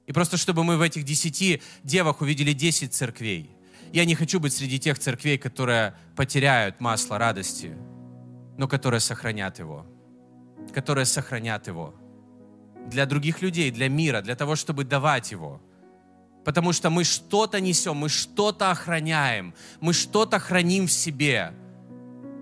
И 0.07 0.13
просто 0.13 0.37
чтобы 0.37 0.63
мы 0.63 0.77
в 0.77 0.83
этих 0.83 1.05
десяти 1.05 1.63
девах 1.83 2.21
увидели 2.21 2.53
10 2.53 2.93
церквей. 2.93 3.51
Я 3.93 4.05
не 4.05 4.15
хочу 4.15 4.39
быть 4.39 4.53
среди 4.53 4.79
тех 4.79 4.99
церквей, 4.99 5.37
которые 5.37 5.97
потеряют 6.17 6.81
масло 6.81 7.19
радости, 7.19 7.77
но 8.61 8.69
которые 8.69 9.01
сохранят 9.01 9.59
его. 9.59 9.87
Которые 10.75 11.07
сохранят 11.07 11.67
его. 11.67 11.95
Для 12.91 13.07
других 13.07 13.41
людей, 13.41 13.71
для 13.71 13.89
мира, 13.89 14.21
для 14.21 14.37
того, 14.37 14.55
чтобы 14.55 14.85
давать 14.85 15.33
его. 15.33 15.63
Потому 16.45 16.75
что 16.75 16.91
мы 16.91 17.05
что-то 17.05 17.59
несем, 17.59 17.97
мы 17.97 18.11
что-то 18.11 18.71
охраняем, 18.71 19.55
мы 19.81 19.95
что-то 19.95 20.39
храним 20.39 20.89
в 20.89 20.93
себе. 20.93 21.55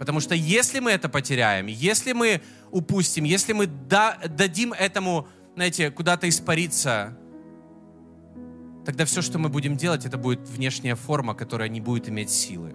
Потому 0.00 0.18
что 0.18 0.34
если 0.34 0.80
мы 0.80 0.90
это 0.90 1.08
потеряем, 1.08 1.66
если 1.66 2.12
мы 2.12 2.42
упустим, 2.72 3.22
если 3.22 3.52
мы 3.52 3.68
да, 3.68 4.18
дадим 4.26 4.72
этому, 4.72 5.28
знаете, 5.54 5.92
куда-то 5.92 6.28
испариться, 6.28 7.16
тогда 8.84 9.04
все, 9.04 9.22
что 9.22 9.38
мы 9.38 9.50
будем 9.50 9.76
делать, 9.76 10.04
это 10.04 10.18
будет 10.18 10.48
внешняя 10.48 10.96
форма, 10.96 11.34
которая 11.34 11.68
не 11.68 11.80
будет 11.80 12.08
иметь 12.08 12.30
силы. 12.30 12.74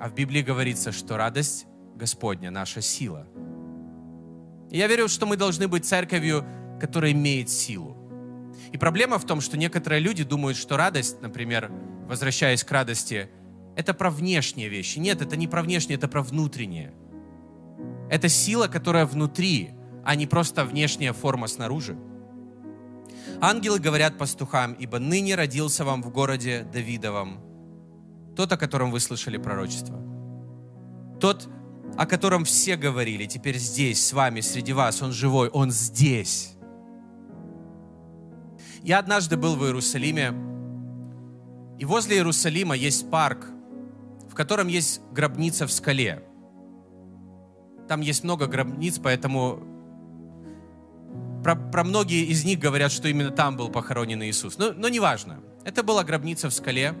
А 0.00 0.08
в 0.08 0.14
Библии 0.14 0.42
говорится, 0.42 0.90
что 0.90 1.16
радость 1.16 1.66
Господня, 2.00 2.50
наша 2.50 2.80
сила. 2.80 3.26
И 4.70 4.78
я 4.78 4.86
верю, 4.86 5.08
что 5.08 5.26
мы 5.26 5.36
должны 5.36 5.68
быть 5.68 5.84
церковью, 5.84 6.44
которая 6.80 7.12
имеет 7.12 7.50
силу. 7.50 7.96
И 8.72 8.78
проблема 8.78 9.18
в 9.18 9.26
том, 9.26 9.40
что 9.40 9.56
некоторые 9.56 10.00
люди 10.00 10.24
думают, 10.24 10.56
что 10.56 10.76
радость, 10.76 11.20
например, 11.20 11.70
возвращаясь 12.08 12.64
к 12.64 12.72
радости, 12.72 13.28
это 13.76 13.94
про 13.94 14.10
внешние 14.10 14.68
вещи. 14.68 14.98
Нет, 14.98 15.22
это 15.22 15.36
не 15.36 15.46
про 15.46 15.62
внешние, 15.62 15.96
это 15.96 16.08
про 16.08 16.22
внутренние. 16.22 16.92
Это 18.10 18.28
сила, 18.28 18.66
которая 18.66 19.06
внутри, 19.06 19.70
а 20.04 20.14
не 20.16 20.26
просто 20.26 20.64
внешняя 20.64 21.12
форма 21.12 21.46
снаружи. 21.46 21.96
Ангелы 23.40 23.78
говорят 23.78 24.18
пастухам, 24.18 24.72
ибо 24.72 24.98
ныне 24.98 25.34
родился 25.34 25.84
вам 25.84 26.02
в 26.02 26.10
городе 26.10 26.66
Давидовом 26.72 27.50
тот, 28.40 28.52
о 28.52 28.56
котором 28.56 28.90
вы 28.90 29.00
слышали 29.00 29.36
пророчество. 29.36 29.98
Тот, 31.20 31.46
о 31.96 32.06
котором 32.06 32.44
все 32.44 32.76
говорили, 32.76 33.26
теперь 33.26 33.58
здесь, 33.58 34.04
с 34.04 34.12
вами, 34.12 34.40
среди 34.40 34.72
вас, 34.72 35.02
Он 35.02 35.12
живой, 35.12 35.48
Он 35.48 35.70
здесь. 35.70 36.54
Я 38.82 38.98
однажды 38.98 39.36
был 39.36 39.56
в 39.56 39.64
Иерусалиме, 39.64 40.32
и 41.78 41.84
возле 41.84 42.16
Иерусалима 42.16 42.74
есть 42.74 43.10
парк, 43.10 43.46
в 44.28 44.34
котором 44.34 44.68
есть 44.68 45.00
гробница 45.12 45.66
в 45.66 45.72
скале. 45.72 46.22
Там 47.88 48.00
есть 48.00 48.24
много 48.24 48.46
гробниц, 48.46 48.98
поэтому 48.98 49.62
про, 51.42 51.56
про 51.56 51.84
многие 51.84 52.24
из 52.26 52.44
них 52.44 52.58
говорят, 52.58 52.92
что 52.92 53.08
именно 53.08 53.30
там 53.30 53.56
был 53.56 53.70
похоронен 53.70 54.22
Иисус. 54.22 54.58
Но, 54.58 54.72
но 54.72 54.88
неважно. 54.88 55.40
Это 55.64 55.82
была 55.82 56.04
гробница 56.04 56.48
в 56.48 56.54
скале, 56.54 56.94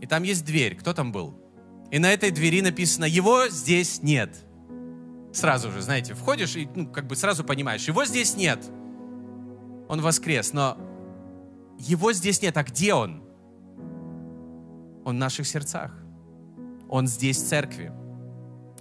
и 0.00 0.06
там 0.06 0.22
есть 0.22 0.44
дверь. 0.44 0.76
Кто 0.76 0.92
там 0.92 1.12
был? 1.12 1.38
И 1.90 1.98
на 1.98 2.12
этой 2.12 2.30
двери 2.30 2.62
написано 2.62 3.04
«Его 3.04 3.48
здесь 3.48 4.02
нет». 4.02 4.34
Сразу 5.32 5.70
же, 5.70 5.82
знаете, 5.82 6.14
входишь 6.14 6.56
и 6.56 6.68
ну, 6.74 6.86
как 6.90 7.06
бы 7.06 7.14
сразу 7.14 7.44
понимаешь, 7.44 7.86
его 7.86 8.04
здесь 8.06 8.36
нет. 8.36 8.58
Он 9.88 10.00
воскрес, 10.00 10.52
но 10.52 10.78
его 11.78 12.12
здесь 12.12 12.40
нет. 12.40 12.56
А 12.56 12.62
где 12.62 12.94
он? 12.94 13.22
Он 15.04 15.16
в 15.16 15.18
наших 15.18 15.46
сердцах. 15.46 15.92
Он 16.88 17.06
здесь 17.06 17.36
в 17.36 17.46
церкви. 17.46 17.92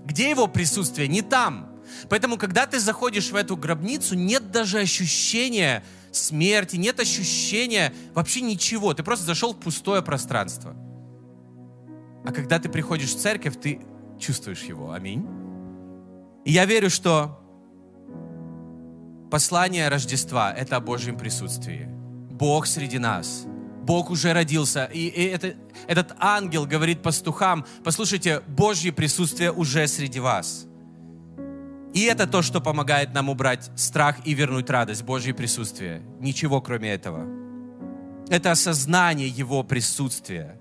Где 0.06 0.30
его 0.30 0.48
присутствие? 0.48 1.08
Не 1.08 1.22
там. 1.22 1.70
Поэтому, 2.10 2.38
когда 2.38 2.66
ты 2.66 2.80
заходишь 2.80 3.32
в 3.32 3.36
эту 3.36 3.58
гробницу, 3.58 4.16
нет 4.16 4.52
даже 4.52 4.80
ощущения 4.80 5.84
смерти, 6.12 6.78
нет 6.78 7.00
ощущения 7.00 7.94
вообще 8.14 8.42
ничего. 8.42 8.94
Ты 8.94 9.04
просто 9.04 9.26
зашел 9.26 9.54
в 9.54 9.60
пустое 9.60 10.02
пространство. 10.02 10.76
А 12.26 12.32
когда 12.32 12.60
ты 12.60 12.70
приходишь 12.70 13.14
в 13.14 13.20
церковь, 13.20 13.60
ты 13.60 13.82
чувствуешь 14.20 14.64
его. 14.64 14.92
Аминь. 14.92 15.28
И 16.44 16.52
я 16.52 16.66
верю, 16.66 16.90
что 16.90 17.40
послание 19.30 19.90
Рождества— 19.90 20.54
это 20.58 20.78
о 20.78 20.80
Божьем 20.80 21.18
присутствии. 21.18 21.88
Бог 22.32 22.68
среди 22.68 23.00
нас. 23.00 23.46
Бог 23.84 24.10
уже 24.10 24.34
родился. 24.34 24.86
И, 24.86 25.08
и 25.08 25.24
это, 25.26 25.54
этот 25.88 26.16
ангел 26.20 26.66
говорит 26.66 27.04
пастухам, 27.04 27.66
послушайте, 27.84 28.42
Божье 28.48 28.92
присутствие 28.92 29.52
уже 29.52 29.88
среди 29.88 30.20
вас. 30.20 30.66
И 31.94 32.04
это 32.04 32.28
то, 32.28 32.42
что 32.42 32.60
помогает 32.60 33.14
нам 33.14 33.30
убрать 33.30 33.72
страх 33.76 34.18
и 34.26 34.34
вернуть 34.34 34.70
радость, 34.70 35.04
Божье 35.04 35.34
присутствие. 35.34 36.02
Ничего 36.20 36.60
кроме 36.62 36.92
этого. 36.92 37.26
Это 38.30 38.52
осознание 38.52 39.30
Его 39.30 39.64
присутствия. 39.64 40.60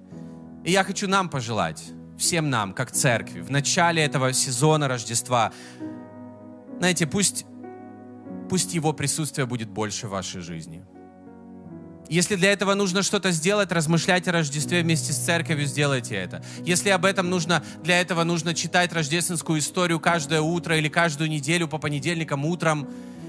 И 0.65 0.71
я 0.71 0.85
хочу 0.85 1.09
нам 1.09 1.29
пожелать, 1.29 1.83
всем 2.19 2.51
нам, 2.51 2.73
как 2.73 2.91
церкви, 2.91 3.41
в 3.41 3.51
начале 3.51 4.03
этого 4.03 4.33
сезона 4.33 4.89
Рождества, 4.89 5.53
знаете, 6.79 7.07
пусть, 7.07 7.45
пусть 8.49 8.75
Его 8.75 8.93
присутствие 8.93 9.47
будет 9.47 9.69
больше 9.69 10.07
в 10.07 10.11
вашей 10.11 10.41
жизни– 10.41 10.85
если 12.09 12.37
для 12.37 12.53
этого 12.53 12.75
нужно 12.75 13.03
что-то 13.03 13.31
сделать, 13.31 13.73
размышлять 13.73 14.29
о 14.29 14.33
Рождестве 14.33 14.83
вместе 14.83 15.13
с 15.13 15.17
церковью, 15.17 15.67
сделайте 15.67 16.15
это. 16.15 16.45
Если 16.65 16.91
об 16.91 17.05
этом 17.05 17.31
нужно, 17.31 17.65
для 17.83 18.01
этого 18.01 18.25
нужно 18.25 18.55
читать 18.55 18.93
рождественскую 18.93 19.59
историю 19.59 20.01
каждое 20.01 20.41
утро 20.41 20.77
или 20.77 20.89
каждую 20.89 21.31
неделю 21.31 21.67
по 21.67 21.79
понедельникам 21.79 22.45
утром 22.45 22.89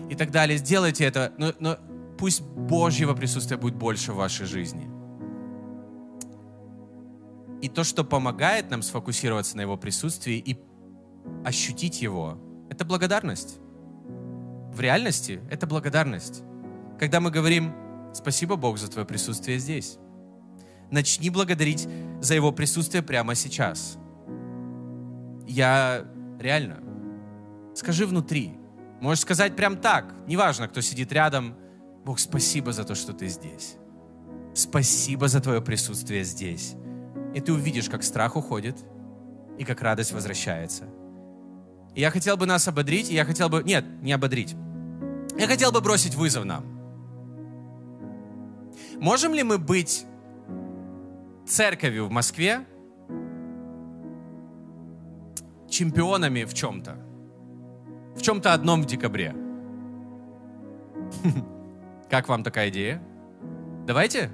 и 0.09 0.15
так 0.15 0.31
далее, 0.31 0.57
сделайте 0.57 1.05
это. 1.05 1.31
Но, 1.37 1.53
но 1.59 1.77
пусть 2.17 2.41
Божьего 2.41 3.13
присутствия 3.13 3.57
будет 3.57 3.75
больше 3.75 4.11
в 4.11 4.17
вашей 4.17 4.45
жизни. 4.45 4.94
И 7.65 7.69
то, 7.69 7.83
что 7.83 8.03
помогает 8.03 8.69
нам 8.69 8.83
сфокусироваться 8.83 9.57
на 9.57 9.61
Его 9.61 9.75
присутствии 9.75 10.37
и 10.37 10.59
ощутить 11.43 11.99
Его, 12.01 12.37
это 12.69 12.85
благодарность. 12.85 13.57
В 14.71 14.79
реальности 14.79 15.41
это 15.49 15.65
благодарность. 15.65 16.43
Когда 16.99 17.19
мы 17.19 17.31
говорим, 17.31 17.73
Спасибо, 18.15 18.55
Бог, 18.55 18.77
за 18.77 18.87
Твое 18.87 19.05
присутствие 19.05 19.59
здесь. 19.59 19.97
Начни 20.89 21.29
благодарить 21.29 21.87
за 22.21 22.35
Его 22.35 22.53
присутствие 22.53 23.03
прямо 23.03 23.35
сейчас. 23.35 23.97
Я 25.45 26.05
реально. 26.39 26.81
Скажи 27.75 28.05
внутри. 28.05 28.53
Можешь 29.01 29.23
сказать 29.23 29.55
прям 29.57 29.75
так. 29.75 30.13
Неважно, 30.27 30.69
кто 30.69 30.79
сидит 30.79 31.11
рядом. 31.11 31.55
Бог, 32.05 32.19
спасибо 32.19 32.71
за 32.71 32.85
то, 32.85 32.95
что 32.95 33.11
Ты 33.11 33.27
здесь. 33.27 33.75
Спасибо 34.53 35.27
за 35.27 35.41
Твое 35.41 35.61
присутствие 35.61 36.23
здесь. 36.23 36.75
И 37.35 37.41
ты 37.41 37.51
увидишь, 37.51 37.89
как 37.89 38.01
страх 38.01 38.37
уходит 38.37 38.77
и 39.57 39.65
как 39.65 39.81
радость 39.81 40.13
возвращается. 40.13 40.85
И 41.93 41.99
я 41.99 42.09
хотел 42.09 42.37
бы 42.37 42.45
нас 42.45 42.65
ободрить, 42.65 43.11
и 43.11 43.13
я 43.13 43.25
хотел 43.25 43.49
бы... 43.49 43.61
Нет, 43.61 43.83
не 44.01 44.13
ободрить. 44.13 44.55
Я 45.37 45.45
хотел 45.45 45.73
бы 45.73 45.81
бросить 45.81 46.15
вызов 46.15 46.45
нам. 46.45 46.63
Можем 49.01 49.33
ли 49.33 49.43
мы 49.43 49.57
быть 49.57 50.05
церковью 51.45 52.07
в 52.07 52.11
Москве 52.11 52.65
чемпионами 55.69 56.45
в 56.45 56.53
чем-то? 56.53 56.95
В 58.15 58.21
чем-то 58.21 58.53
одном 58.53 58.81
в 58.81 58.85
декабре. 58.85 59.35
Как 62.09 62.29
вам 62.29 62.45
такая 62.45 62.69
идея? 62.69 63.01
Давайте? 63.85 64.31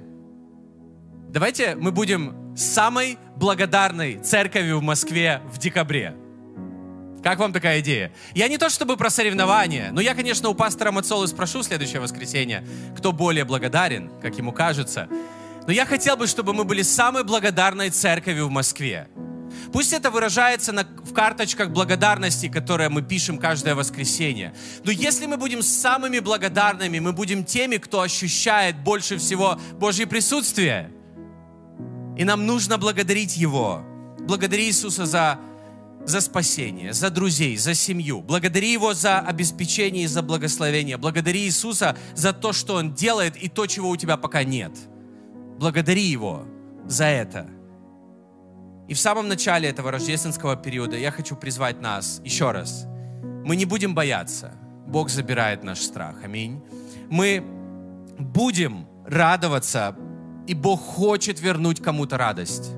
Давайте 1.30 1.74
мы 1.74 1.90
будем 1.90 2.41
самой 2.62 3.18
благодарной 3.36 4.18
церковью 4.18 4.78
в 4.78 4.82
Москве 4.82 5.42
в 5.52 5.58
декабре. 5.58 6.14
Как 7.22 7.38
вам 7.38 7.52
такая 7.52 7.80
идея? 7.80 8.12
Я 8.34 8.48
не 8.48 8.58
то 8.58 8.68
чтобы 8.68 8.96
про 8.96 9.08
соревнования, 9.08 9.90
но 9.92 10.00
я, 10.00 10.14
конечно, 10.14 10.48
у 10.48 10.54
пастора 10.54 10.90
Мацолы 10.90 11.28
спрошу 11.28 11.60
в 11.60 11.64
следующее 11.64 12.00
воскресенье, 12.00 12.66
кто 12.96 13.12
более 13.12 13.44
благодарен, 13.44 14.10
как 14.20 14.36
ему 14.36 14.52
кажется. 14.52 15.08
Но 15.66 15.72
я 15.72 15.86
хотел 15.86 16.16
бы, 16.16 16.26
чтобы 16.26 16.52
мы 16.52 16.64
были 16.64 16.82
самой 16.82 17.22
благодарной 17.22 17.90
церковью 17.90 18.48
в 18.48 18.50
Москве. 18.50 19.08
Пусть 19.72 19.92
это 19.92 20.10
выражается 20.10 20.72
на, 20.72 20.82
в 20.82 21.12
карточках 21.12 21.70
благодарности, 21.70 22.48
которые 22.48 22.88
мы 22.88 23.02
пишем 23.02 23.38
каждое 23.38 23.74
воскресенье. 23.74 24.52
Но 24.82 24.90
если 24.90 25.26
мы 25.26 25.36
будем 25.36 25.62
самыми 25.62 26.18
благодарными, 26.18 26.98
мы 26.98 27.12
будем 27.12 27.44
теми, 27.44 27.76
кто 27.76 28.00
ощущает 28.00 28.76
больше 28.78 29.18
всего 29.18 29.60
Божье 29.78 30.06
присутствие. 30.06 30.90
И 32.16 32.24
нам 32.24 32.46
нужно 32.46 32.78
благодарить 32.78 33.36
Его. 33.36 33.82
Благодари 34.20 34.66
Иисуса 34.66 35.06
за 35.06 35.38
за 36.04 36.20
спасение, 36.20 36.92
за 36.92 37.10
друзей, 37.10 37.56
за 37.56 37.74
семью. 37.74 38.22
Благодари 38.22 38.72
Его 38.72 38.94
за 38.94 39.20
обеспечение 39.20 40.04
и 40.04 40.08
за 40.08 40.22
благословение. 40.22 40.96
Благодари 40.96 41.44
Иисуса 41.44 41.96
за 42.14 42.32
то, 42.32 42.52
что 42.52 42.74
Он 42.74 42.92
делает 42.94 43.36
и 43.36 43.48
то, 43.48 43.66
чего 43.66 43.90
у 43.90 43.96
тебя 43.96 44.16
пока 44.16 44.42
нет. 44.42 44.72
Благодари 45.58 46.02
Его 46.02 46.44
за 46.86 47.04
это. 47.04 47.46
И 48.88 48.94
в 48.94 48.98
самом 48.98 49.28
начале 49.28 49.68
этого 49.68 49.90
рождественского 49.90 50.56
периода 50.56 50.96
я 50.96 51.10
хочу 51.10 51.36
призвать 51.36 51.80
нас 51.80 52.20
еще 52.24 52.50
раз. 52.50 52.86
Мы 53.44 53.56
не 53.56 53.64
будем 53.64 53.94
бояться. 53.94 54.52
Бог 54.86 55.08
забирает 55.08 55.62
наш 55.62 55.80
страх. 55.80 56.16
Аминь. 56.24 56.60
Мы 57.08 57.44
будем 58.18 58.86
радоваться, 59.06 59.96
и 60.46 60.54
Бог 60.54 60.80
хочет 60.80 61.40
вернуть 61.40 61.82
кому-то 61.82 62.18
радость. 62.18 62.72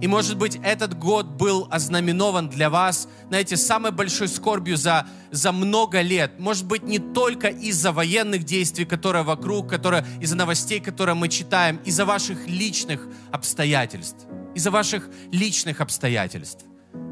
И, 0.00 0.06
может 0.06 0.36
быть, 0.36 0.60
этот 0.62 0.96
год 0.96 1.26
был 1.26 1.66
ознаменован 1.70 2.48
для 2.48 2.70
вас, 2.70 3.08
знаете, 3.28 3.56
самой 3.56 3.90
большой 3.90 4.28
скорбью 4.28 4.76
за, 4.76 5.06
за 5.30 5.50
много 5.50 6.00
лет. 6.00 6.38
Может 6.38 6.66
быть, 6.66 6.84
не 6.84 6.98
только 6.98 7.48
из-за 7.48 7.90
военных 7.90 8.44
действий, 8.44 8.84
которые 8.84 9.24
вокруг, 9.24 9.68
которые, 9.68 10.04
из-за 10.20 10.36
новостей, 10.36 10.80
которые 10.80 11.16
мы 11.16 11.28
читаем, 11.28 11.80
из-за 11.84 12.04
ваших 12.04 12.46
личных 12.46 13.08
обстоятельств. 13.32 14.26
Из-за 14.54 14.70
ваших 14.70 15.08
личных 15.32 15.80
обстоятельств. 15.80 16.64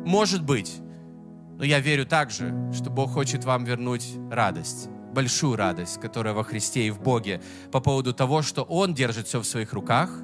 Может 0.05 0.43
быть. 0.45 0.77
Но 1.59 1.65
я 1.65 1.81
верю 1.81 2.07
также, 2.07 2.55
что 2.73 2.91
Бог 2.91 3.13
хочет 3.13 3.45
вам 3.45 3.65
вернуть 3.65 4.07
радость 4.31 4.89
большую 5.17 5.57
радость, 5.57 6.01
которая 6.01 6.35
во 6.35 6.45
Христе 6.45 6.87
и 6.87 6.91
в 6.91 7.01
Боге 7.01 7.41
по 7.73 7.81
поводу 7.81 8.13
того, 8.13 8.43
что 8.43 8.63
Он 8.63 8.95
держит 8.95 9.27
все 9.27 9.41
в 9.41 9.45
своих 9.45 9.73
руках– 9.73 10.11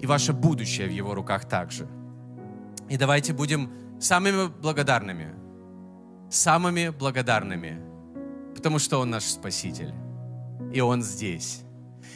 и 0.00 0.06
ваше 0.06 0.32
будущее 0.32 0.86
в 0.86 0.92
Его 0.92 1.14
руках 1.14 1.48
также. 1.48 1.88
И 2.88 2.96
давайте 2.96 3.32
будем 3.32 3.70
самыми 4.00 4.48
благодарными, 4.48 5.34
самыми 6.30 6.90
благодарными, 6.90 7.80
потому 8.54 8.78
что 8.78 8.98
Он 9.00 9.10
наш 9.10 9.24
Спаситель, 9.24 9.92
и 10.72 10.80
Он 10.80 11.02
здесь. 11.02 11.62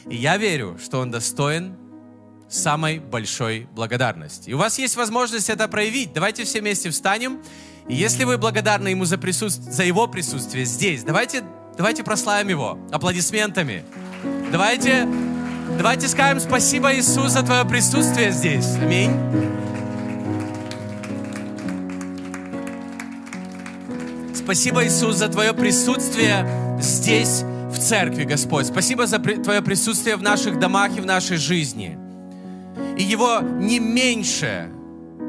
И 0.08 0.16
я 0.16 0.36
верю, 0.36 0.78
что 0.82 1.00
Он 1.00 1.10
достоин 1.10 1.76
самой 2.48 2.98
большой 2.98 3.66
благодарности. 3.72 4.50
И 4.50 4.54
у 4.54 4.58
вас 4.58 4.78
есть 4.78 4.96
возможность 4.96 5.50
это 5.50 5.68
проявить. 5.68 6.12
Давайте 6.12 6.44
все 6.44 6.60
вместе 6.60 6.90
встанем. 6.90 7.42
И 7.88 7.94
если 7.94 8.24
вы 8.24 8.38
благодарны 8.38 8.88
Ему 8.88 9.04
за, 9.04 9.18
присутств... 9.18 9.62
за 9.62 9.84
Его 9.84 10.06
присутствие 10.06 10.64
здесь, 10.64 11.02
давайте, 11.02 11.42
давайте 11.76 12.04
прославим 12.04 12.48
Его 12.48 12.78
аплодисментами. 12.90 13.84
Давайте, 14.50 15.08
давайте 15.76 16.08
скажем 16.08 16.40
спасибо, 16.40 16.94
Иисус, 16.94 17.32
за 17.32 17.42
Твое 17.42 17.64
присутствие 17.64 18.30
здесь. 18.30 18.76
Аминь. 18.76 19.10
Спасибо, 24.34 24.84
Иисус, 24.86 25.16
за 25.16 25.28
Твое 25.28 25.52
присутствие 25.54 26.46
здесь, 26.80 27.42
в 27.70 27.78
церкви, 27.78 28.24
Господь. 28.24 28.66
Спасибо 28.66 29.06
за 29.06 29.18
Твое 29.18 29.62
присутствие 29.62 30.16
в 30.16 30.22
наших 30.22 30.58
домах 30.58 30.96
и 30.96 31.00
в 31.00 31.06
нашей 31.06 31.36
жизни. 31.36 31.98
И 32.98 33.02
его 33.02 33.40
не 33.40 33.78
меньше, 33.78 34.68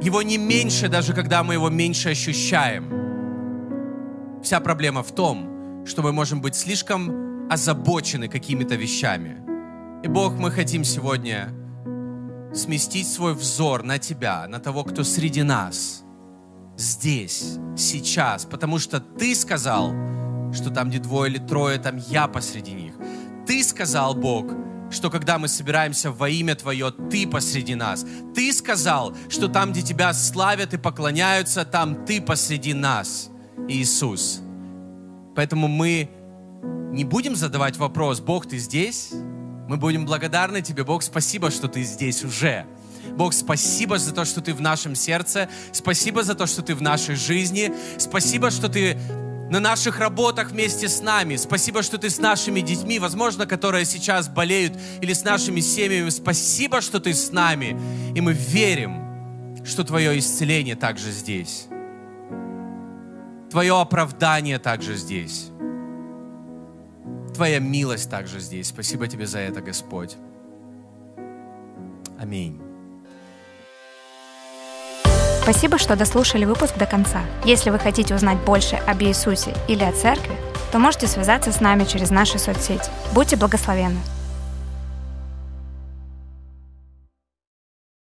его 0.03 0.21
не 0.21 0.37
меньше, 0.37 0.89
даже 0.89 1.13
когда 1.13 1.43
мы 1.43 1.53
его 1.53 1.69
меньше 1.69 2.09
ощущаем. 2.09 2.91
Вся 4.43 4.59
проблема 4.59 5.01
в 5.01 5.11
том, 5.13 5.85
что 5.85 6.01
мы 6.01 6.11
можем 6.11 6.41
быть 6.41 6.55
слишком 6.55 7.49
озабочены 7.49 8.27
какими-то 8.27 8.75
вещами. 8.75 9.37
И 10.03 10.09
Бог, 10.09 10.33
мы 10.33 10.51
хотим 10.51 10.83
сегодня 10.83 11.53
сместить 12.53 13.07
свой 13.07 13.33
взор 13.33 13.83
на 13.83 13.97
Тебя, 13.97 14.45
на 14.49 14.59
того, 14.59 14.83
кто 14.83 15.03
среди 15.03 15.43
нас, 15.43 16.03
здесь, 16.77 17.57
сейчас, 17.77 18.45
потому 18.45 18.79
что 18.79 18.99
Ты 18.99 19.33
сказал, 19.35 19.93
что 20.53 20.69
там, 20.69 20.89
где 20.89 20.99
двое 20.99 21.31
или 21.31 21.39
трое, 21.39 21.79
там 21.79 21.97
я 21.97 22.27
посреди 22.27 22.73
них. 22.73 22.93
Ты 23.47 23.63
сказал, 23.63 24.13
Бог, 24.13 24.51
что 24.93 25.09
когда 25.09 25.37
мы 25.37 25.47
собираемся 25.47 26.11
во 26.11 26.29
имя 26.29 26.55
Твое, 26.55 26.91
Ты 26.91 27.27
посреди 27.27 27.75
нас. 27.75 28.05
Ты 28.33 28.53
сказал, 28.53 29.15
что 29.29 29.47
там, 29.47 29.71
где 29.71 29.81
Тебя 29.81 30.13
славят 30.13 30.73
и 30.73 30.77
поклоняются, 30.77 31.65
там 31.65 32.05
Ты 32.05 32.21
посреди 32.21 32.73
нас, 32.73 33.29
Иисус. 33.67 34.41
Поэтому 35.35 35.67
мы 35.67 36.09
не 36.91 37.03
будем 37.03 37.35
задавать 37.35 37.77
вопрос, 37.77 38.19
Бог, 38.19 38.47
Ты 38.47 38.57
здесь? 38.57 39.11
Мы 39.67 39.77
будем 39.77 40.05
благодарны 40.05 40.61
Тебе, 40.61 40.83
Бог, 40.83 41.03
спасибо, 41.03 41.49
что 41.51 41.67
Ты 41.67 41.83
здесь 41.83 42.23
уже. 42.23 42.65
Бог, 43.15 43.33
спасибо 43.33 43.97
за 43.97 44.13
то, 44.13 44.25
что 44.25 44.41
Ты 44.41 44.53
в 44.53 44.61
нашем 44.61 44.95
сердце. 44.95 45.49
Спасибо 45.71 46.23
за 46.23 46.35
то, 46.35 46.45
что 46.45 46.61
Ты 46.61 46.75
в 46.75 46.81
нашей 46.81 47.15
жизни. 47.15 47.73
Спасибо, 47.97 48.49
что 48.51 48.69
Ты 48.69 48.97
на 49.53 49.59
наших 49.59 49.99
работах 49.99 50.49
вместе 50.49 50.89
с 50.89 50.99
нами. 50.99 51.35
Спасибо, 51.35 51.83
что 51.83 51.99
ты 51.99 52.09
с 52.09 52.17
нашими 52.17 52.61
детьми, 52.61 52.97
возможно, 52.97 53.45
которые 53.45 53.85
сейчас 53.85 54.27
болеют, 54.27 54.73
или 54.99 55.13
с 55.13 55.23
нашими 55.23 55.59
семьями. 55.59 56.09
Спасибо, 56.09 56.81
что 56.81 56.99
ты 56.99 57.13
с 57.13 57.31
нами. 57.31 57.79
И 58.15 58.21
мы 58.21 58.33
верим, 58.33 59.63
что 59.63 59.83
твое 59.83 60.17
исцеление 60.17 60.75
также 60.75 61.11
здесь. 61.11 61.67
Твое 63.51 63.79
оправдание 63.79 64.57
также 64.57 64.95
здесь. 64.95 65.51
Твоя 67.35 67.59
милость 67.59 68.09
также 68.09 68.39
здесь. 68.39 68.69
Спасибо 68.69 69.07
тебе 69.07 69.27
за 69.27 69.37
это, 69.37 69.61
Господь. 69.61 70.15
Аминь. 72.19 72.59
Спасибо, 75.43 75.77
что 75.77 75.97
дослушали 75.97 76.45
выпуск 76.45 76.77
до 76.77 76.85
конца. 76.85 77.19
Если 77.43 77.69
вы 77.69 77.77
хотите 77.77 78.15
узнать 78.15 78.37
больше 78.37 78.77
об 78.77 79.03
Иисусе 79.03 79.53
или 79.67 79.83
о 79.83 79.91
церкви, 79.91 80.37
то 80.71 80.79
можете 80.79 81.05
связаться 81.05 81.51
с 81.51 81.59
нами 81.59 81.83
через 81.83 82.11
наши 82.11 82.39
соцсети. 82.39 82.89
Будьте 83.13 83.35
благословенны! 83.35 83.99